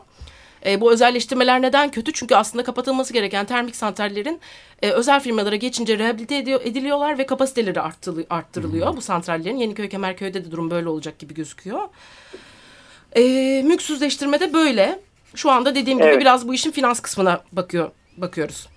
E, 0.65 0.81
bu 0.81 0.91
özelleştirmeler 0.91 1.61
neden 1.61 1.91
kötü? 1.91 2.13
Çünkü 2.13 2.35
aslında 2.35 2.63
kapatılması 2.63 3.13
gereken 3.13 3.45
termik 3.45 3.75
santrallerin 3.75 4.39
e, 4.81 4.89
özel 4.89 5.19
firmalara 5.19 5.55
geçince 5.55 5.97
rehabilite 5.97 6.35
ediyor, 6.35 6.61
ediliyorlar 6.63 7.17
ve 7.17 7.25
kapasiteleri 7.25 7.81
arttırılıyor, 7.81 8.27
arttırılıyor 8.29 8.89
hmm. 8.89 8.97
bu 8.97 9.01
santrallerin. 9.01 9.57
Yeniköy, 9.57 9.89
Kemerköy'de 9.89 10.45
de 10.45 10.51
durum 10.51 10.71
böyle 10.71 10.89
olacak 10.89 11.19
gibi 11.19 11.33
gözüküyor. 11.33 11.79
E, 13.15 13.21
mülksüzleştirme 13.63 14.39
de 14.39 14.53
böyle. 14.53 14.99
Şu 15.35 15.51
anda 15.51 15.75
dediğim 15.75 16.01
evet. 16.01 16.13
gibi 16.13 16.21
biraz 16.21 16.47
bu 16.47 16.53
işin 16.53 16.71
finans 16.71 16.99
kısmına 16.99 17.41
bakıyor 17.51 17.91
bakıyoruz. 18.17 18.69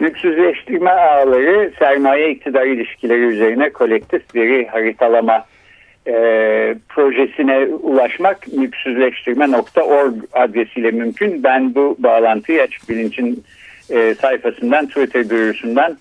Mülksüzleştirme 0.00 0.90
ağları 0.90 1.72
sermaye 1.78 2.30
iktidar 2.30 2.66
ilişkileri 2.66 3.20
üzerine 3.20 3.70
kolektif 3.70 4.34
veri 4.34 4.66
haritalama 4.66 5.44
e, 6.10 6.74
projesine 6.88 7.58
ulaşmak 7.66 8.52
mülksüzleştirme.org 8.52 10.14
adresiyle 10.32 10.90
mümkün. 10.90 11.42
Ben 11.42 11.74
bu 11.74 11.96
bağlantıyı 11.98 12.62
Açık 12.62 12.88
Bilinç'in 12.88 13.44
e, 13.90 14.14
sayfasından, 14.14 14.86
Twitter 14.86 15.30
duyurusundan 15.30 15.98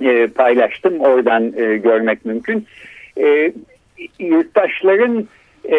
e, 0.00 0.26
paylaştım. 0.26 1.00
Oradan 1.00 1.52
e, 1.56 1.76
görmek 1.76 2.24
mümkün. 2.24 2.66
E, 3.20 3.52
yurttaşların 4.18 5.28
e, 5.64 5.76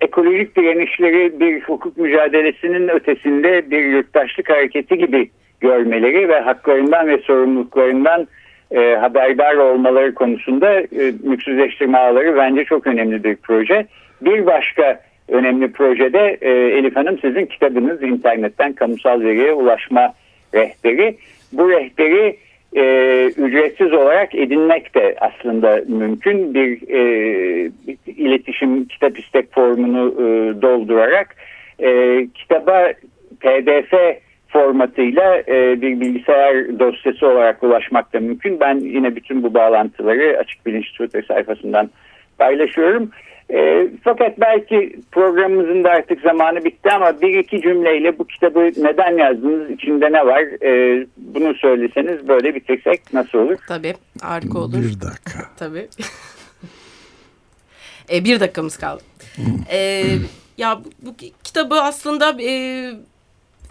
ekolojik 0.00 0.56
direnişleri 0.56 1.40
bir 1.40 1.60
hukuk 1.60 1.96
mücadelesinin 1.96 2.88
ötesinde 2.88 3.70
bir 3.70 3.84
yurttaşlık 3.84 4.50
hareketi 4.50 4.98
gibi 4.98 5.30
görmeleri 5.60 6.28
ve 6.28 6.40
haklarından 6.40 7.08
ve 7.08 7.18
sorumluluklarından 7.18 8.26
e, 8.70 8.94
haberdar 8.94 9.54
olmaları 9.54 10.14
konusunda 10.14 10.80
e, 10.80 11.12
mülksüzleştirme 11.22 11.98
ağları 11.98 12.36
bence 12.36 12.64
çok 12.64 12.86
önemli 12.86 13.24
bir 13.24 13.36
proje. 13.36 13.86
Bir 14.20 14.46
başka 14.46 15.00
önemli 15.28 15.72
projede 15.72 16.38
e, 16.40 16.50
Elif 16.50 16.96
Hanım 16.96 17.18
sizin 17.18 17.46
kitabınız 17.46 18.02
internetten 18.02 18.72
kamusal 18.72 19.20
veriye 19.20 19.52
ulaşma 19.52 20.14
rehberi. 20.54 21.16
Bu 21.52 21.70
rehberi 21.70 22.36
e, 22.76 22.82
ücretsiz 23.36 23.92
olarak 23.92 24.34
edinmek 24.34 24.94
de 24.94 25.16
aslında 25.20 25.82
mümkün. 25.88 26.54
Bir, 26.54 26.88
e, 26.88 27.70
iletişim 28.06 28.84
kitap 28.84 29.18
istek 29.18 29.54
formunu 29.54 30.14
e, 30.18 30.22
doldurarak 30.62 31.36
e, 31.78 32.20
kitaba 32.34 32.92
pdf 33.40 33.94
formatıyla 34.54 35.38
e, 35.48 35.82
bir 35.82 36.00
bilgisayar 36.00 36.78
dosyası 36.78 37.26
olarak 37.26 37.62
ulaşmak 37.62 38.12
da 38.12 38.20
mümkün. 38.20 38.60
Ben 38.60 38.78
yine 38.78 39.16
bütün 39.16 39.42
bu 39.42 39.54
bağlantıları 39.54 40.38
Açık 40.38 40.66
Bilinç 40.66 40.90
Twitter 40.90 41.22
sayfasından 41.22 41.90
paylaşıyorum. 42.38 43.10
E, 43.50 43.88
fakat 44.04 44.40
belki 44.40 44.96
programımızın 45.12 45.84
da 45.84 45.90
artık 45.90 46.20
zamanı 46.20 46.64
bitti 46.64 46.90
ama 46.90 47.20
bir 47.20 47.38
iki 47.38 47.60
cümleyle 47.60 48.18
bu 48.18 48.26
kitabı 48.26 48.60
neden 48.60 49.18
yazdınız, 49.18 49.70
içinde 49.70 50.12
ne 50.12 50.26
var 50.26 50.42
e, 50.64 51.06
bunu 51.16 51.54
söyleseniz 51.54 52.28
böyle 52.28 52.54
bitirsek 52.54 53.00
nasıl 53.12 53.38
olur? 53.38 53.56
Tabii 53.68 53.94
harika 54.22 54.58
olur. 54.58 54.78
Bir 54.78 55.00
dakika. 55.00 55.38
Tabii. 55.58 55.88
e, 58.12 58.24
bir 58.24 58.40
dakikamız 58.40 58.76
kaldı. 58.76 59.02
e, 59.72 60.04
ya 60.58 60.78
bu, 60.84 61.06
bu 61.06 61.16
kitabı 61.44 61.74
aslında... 61.74 62.42
E, 62.42 63.13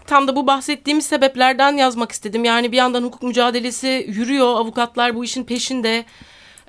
tam 0.06 0.28
da 0.28 0.36
bu 0.36 0.46
bahsettiğimiz 0.46 1.06
sebeplerden 1.06 1.76
yazmak 1.76 2.12
istedim. 2.12 2.44
Yani 2.44 2.72
bir 2.72 2.76
yandan 2.76 3.02
hukuk 3.02 3.22
mücadelesi 3.22 4.06
yürüyor, 4.08 4.46
avukatlar 4.46 5.14
bu 5.14 5.24
işin 5.24 5.44
peşinde. 5.44 6.04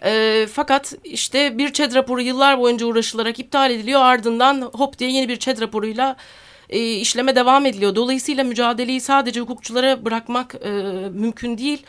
E, 0.06 0.48
fakat 0.54 0.93
işte 1.04 1.58
bir 1.58 1.74
ÇED 1.74 1.95
raporu 1.95 2.21
yıllar 2.21 2.60
boyunca 2.60 2.86
uğraşılarak 2.86 3.39
iptal 3.39 3.71
ediliyor. 3.71 4.02
Ardından 4.02 4.62
hop 4.62 5.00
diye 5.00 5.12
yeni 5.12 5.30
bir 5.30 5.39
ÇED 5.39 5.62
raporuyla 5.62 6.15
e, 6.69 6.93
işleme 6.93 7.36
devam 7.36 7.65
ediliyor. 7.65 7.95
Dolayısıyla 7.95 8.43
mücadeleyi 8.43 9.02
sadece 9.02 9.39
hukukçulara 9.39 10.06
bırakmak 10.06 10.56
e, 10.56 10.69
mümkün 11.10 11.58
değil. 11.58 11.84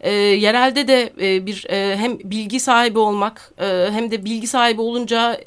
E, 0.00 0.10
yerelde 0.12 0.88
de 0.88 1.12
e, 1.20 1.46
bir 1.46 1.66
e, 1.70 1.96
hem 1.96 2.18
bilgi 2.18 2.60
sahibi 2.60 2.98
olmak 2.98 3.52
e, 3.58 3.88
hem 3.90 4.10
de 4.10 4.24
bilgi 4.24 4.46
sahibi 4.46 4.80
olunca 4.80 5.40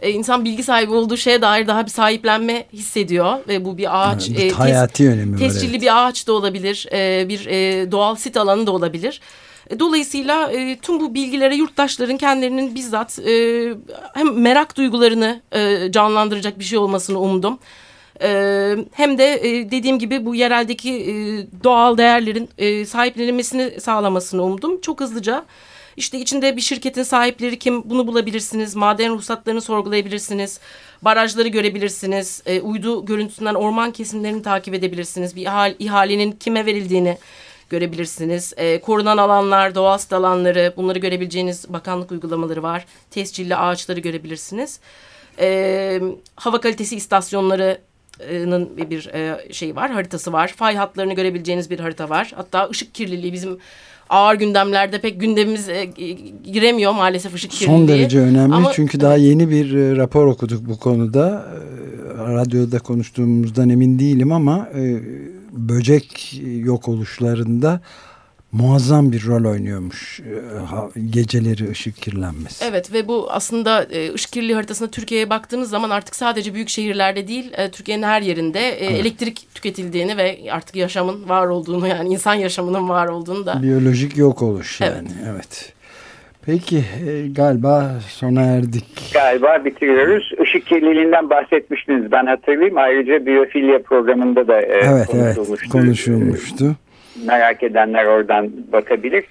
e, 0.00 0.10
insan 0.10 0.44
bilgi 0.44 0.62
sahibi 0.62 0.92
olduğu 0.92 1.16
şeye 1.16 1.42
dair 1.42 1.66
daha 1.66 1.86
bir 1.86 1.90
sahiplenme 1.90 2.64
hissediyor 2.72 3.38
ve 3.48 3.64
bu 3.64 3.78
bir 3.78 4.02
ağaç 4.02 4.28
evet, 4.30 4.52
e, 4.52 4.54
hayati 4.54 4.92
tes, 4.92 5.06
önemi 5.06 5.34
var. 5.34 5.38
Tescilli 5.38 5.70
evet. 5.70 5.82
bir 5.82 6.06
ağaç 6.06 6.26
da 6.26 6.32
olabilir, 6.32 6.86
e, 6.92 7.28
bir 7.28 7.46
e, 7.46 7.92
doğal 7.92 8.14
sit 8.14 8.36
alanı 8.36 8.66
da 8.66 8.72
olabilir. 8.72 9.20
E, 9.70 9.80
dolayısıyla 9.80 10.52
e, 10.52 10.78
tüm 10.82 11.00
bu 11.00 11.14
bilgilere 11.14 11.56
yurttaşların 11.56 12.16
kendilerinin 12.16 12.74
bizzat 12.74 13.18
e, 13.18 13.64
hem 14.14 14.40
merak 14.40 14.76
duygularını 14.76 15.40
e, 15.52 15.92
canlandıracak 15.92 16.58
bir 16.58 16.64
şey 16.64 16.78
olmasını 16.78 17.20
umdum. 17.20 17.58
E, 18.22 18.76
hem 18.92 19.18
de 19.18 19.34
e, 19.34 19.70
dediğim 19.70 19.98
gibi 19.98 20.26
bu 20.26 20.34
yereldeki 20.34 20.92
e, 20.92 21.14
doğal 21.64 21.98
değerlerin 21.98 22.48
e, 22.58 22.84
sahiplenilmesini 22.84 23.80
sağlamasını 23.80 24.42
umdum. 24.42 24.80
Çok 24.80 25.00
hızlıca 25.00 25.44
işte 25.98 26.18
içinde 26.18 26.56
bir 26.56 26.60
şirketin 26.60 27.02
sahipleri 27.02 27.58
kim 27.58 27.90
bunu 27.90 28.06
bulabilirsiniz. 28.06 28.76
Maden 28.76 29.14
ruhsatlarını 29.14 29.60
sorgulayabilirsiniz. 29.60 30.60
Barajları 31.02 31.48
görebilirsiniz. 31.48 32.42
E, 32.46 32.60
uydu 32.60 33.06
görüntüsünden 33.06 33.54
orman 33.54 33.92
kesimlerini 33.92 34.42
takip 34.42 34.74
edebilirsiniz. 34.74 35.36
Bir 35.36 35.42
ihal, 35.42 35.74
ihalenin 35.78 36.32
kime 36.32 36.66
verildiğini 36.66 37.18
görebilirsiniz. 37.70 38.52
E, 38.56 38.80
korunan 38.80 39.18
alanlar, 39.18 39.74
doğal 39.74 39.98
sit 39.98 40.12
alanları 40.12 40.72
bunları 40.76 40.98
görebileceğiniz 40.98 41.72
bakanlık 41.72 42.12
uygulamaları 42.12 42.62
var. 42.62 42.84
Tescilli 43.10 43.56
ağaçları 43.56 44.00
görebilirsiniz. 44.00 44.80
E, 45.38 46.00
hava 46.36 46.60
kalitesi 46.60 46.96
istasyonları 46.96 47.80
bir 48.90 49.06
e, 49.06 49.52
şey 49.52 49.76
var, 49.76 49.90
haritası 49.90 50.32
var. 50.32 50.48
Fay 50.48 50.76
hatlarını 50.76 51.14
görebileceğiniz 51.14 51.70
bir 51.70 51.80
harita 51.80 52.08
var. 52.08 52.32
Hatta 52.34 52.68
ışık 52.70 52.94
kirliliği 52.94 53.32
bizim 53.32 53.58
ağır 54.10 54.34
gündemlerde 54.34 55.00
pek 55.00 55.20
gündemimiz 55.20 55.68
e, 55.68 55.84
giremiyor 56.44 56.92
maalesef 56.92 57.34
ışık 57.34 57.50
kirliliği. 57.50 57.78
Son 57.78 57.88
derece 57.88 58.18
önemli 58.18 58.54
Ama, 58.54 58.72
çünkü 58.72 59.00
daha 59.00 59.16
yeni 59.16 59.50
bir 59.50 59.74
e, 59.74 59.96
rapor 59.96 60.26
okuduk 60.26 60.68
bu 60.68 60.78
konuda. 60.78 61.46
E, 61.54 62.32
radyoda 62.32 62.78
konuştuğumuzdan 62.78 63.68
emin 63.68 63.98
değilim 63.98 64.32
ama 64.32 64.68
e, 64.74 65.00
böcek 65.52 66.40
yok 66.58 66.88
oluşlarında 66.88 67.80
muazzam 68.52 69.12
bir 69.12 69.26
rol 69.26 69.50
oynuyormuş 69.50 70.20
e, 70.20 71.00
geceleri 71.10 71.70
ışık 71.70 71.96
kirlenmesi. 71.96 72.64
Evet 72.70 72.92
ve 72.92 73.08
bu 73.08 73.26
aslında 73.30 73.82
e, 73.82 74.12
ışık 74.12 74.32
kirliliği 74.32 74.54
haritasında 74.54 74.90
Türkiye'ye 74.90 75.30
baktığınız 75.30 75.70
zaman 75.70 75.90
artık 75.90 76.16
sadece 76.16 76.54
büyük 76.54 76.68
şehirlerde 76.68 77.28
değil 77.28 77.52
e, 77.56 77.70
Türkiye'nin 77.70 78.02
her 78.02 78.22
yerinde 78.22 78.60
evet. 78.60 79.00
elektrik 79.00 79.48
tüketildiğini 79.54 80.16
ve 80.16 80.38
artık 80.50 80.76
yaşamın 80.76 81.28
var 81.28 81.46
olduğunu 81.46 81.88
yani 81.88 82.08
insan 82.08 82.34
yaşamının 82.34 82.88
var 82.88 83.08
olduğunu 83.08 83.46
da. 83.46 83.62
Biyolojik 83.62 84.16
yok 84.16 84.42
oluş 84.42 84.80
yani 84.80 85.08
evet. 85.24 85.32
evet. 85.34 85.72
Peki 86.46 86.76
e, 86.76 87.28
galiba 87.28 87.90
sona 88.08 88.42
erdik. 88.42 89.10
Galiba 89.14 89.64
bitiriyoruz. 89.64 90.32
Işık 90.42 90.66
kirliliğinden 90.66 91.30
bahsetmiştiniz 91.30 92.12
ben 92.12 92.26
hatırlayayım. 92.26 92.78
Ayrıca 92.78 93.26
biyofilya 93.26 93.82
programında 93.82 94.48
da 94.48 94.60
e, 94.60 94.80
evet, 94.82 95.06
konuşulmuştu. 95.06 95.52
Evet, 95.64 95.72
konuşulmuştu. 95.72 96.76
Merak 97.26 97.62
edenler 97.62 98.04
oradan 98.04 98.50
bakabilir. 98.72 99.24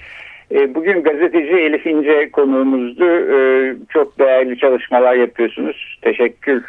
E, 0.52 0.76
bugün 0.76 1.04
gazeteci 1.04 1.56
Elif 1.56 1.86
İnce 1.86 2.32
konuğumuzdu. 2.32 3.06
E, 3.06 3.76
çok 3.90 4.20
değerli 4.20 4.58
çalışmalar 4.58 5.16
yapıyorsunuz. 5.16 6.00
Teşekkür 6.02 6.64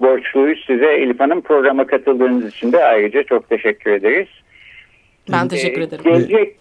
borçluyuz 0.00 0.64
size. 0.66 0.86
Elif 0.86 1.20
Hanım 1.20 1.40
programa 1.40 1.86
katıldığınız 1.86 2.46
için 2.46 2.72
de 2.72 2.84
ayrıca 2.84 3.22
çok 3.22 3.48
teşekkür 3.48 3.90
ederiz. 3.90 4.28
Ben 5.32 5.48
teşekkür 5.48 5.80
ederim. 5.80 6.04
Gelecek 6.04 6.56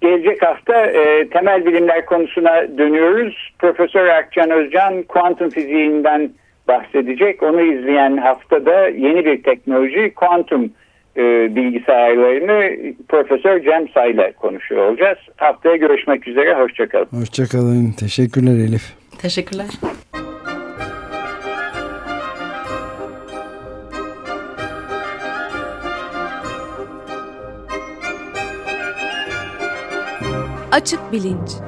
Gelecek 0.00 0.42
hafta 0.42 0.86
e, 0.86 1.28
temel 1.28 1.66
bilimler 1.66 2.06
konusuna 2.06 2.78
dönüyoruz. 2.78 3.52
Profesör 3.58 4.06
Akcan 4.06 4.50
Özcan 4.50 5.02
kuantum 5.02 5.50
fiziğinden 5.50 6.30
bahsedecek. 6.68 7.42
Onu 7.42 7.60
izleyen 7.60 8.16
haftada 8.16 8.88
yeni 8.88 9.24
bir 9.24 9.42
teknoloji 9.42 10.14
kuantum 10.14 10.70
e, 11.18 11.56
bilgisayarlarını 11.56 12.92
Profesör 13.08 13.62
Cem 13.62 13.88
Say'la 13.88 14.32
konuşuyor 14.32 14.88
olacağız. 14.88 15.18
Haftaya 15.36 15.76
görüşmek 15.76 16.28
üzere. 16.28 16.54
Hoşçakalın. 16.54 17.08
Hoşçakalın. 17.20 17.92
Teşekkürler 17.92 18.52
Elif. 18.52 18.94
Teşekkürler. 19.22 19.66
Açık 30.72 31.12
Bilinç 31.12 31.67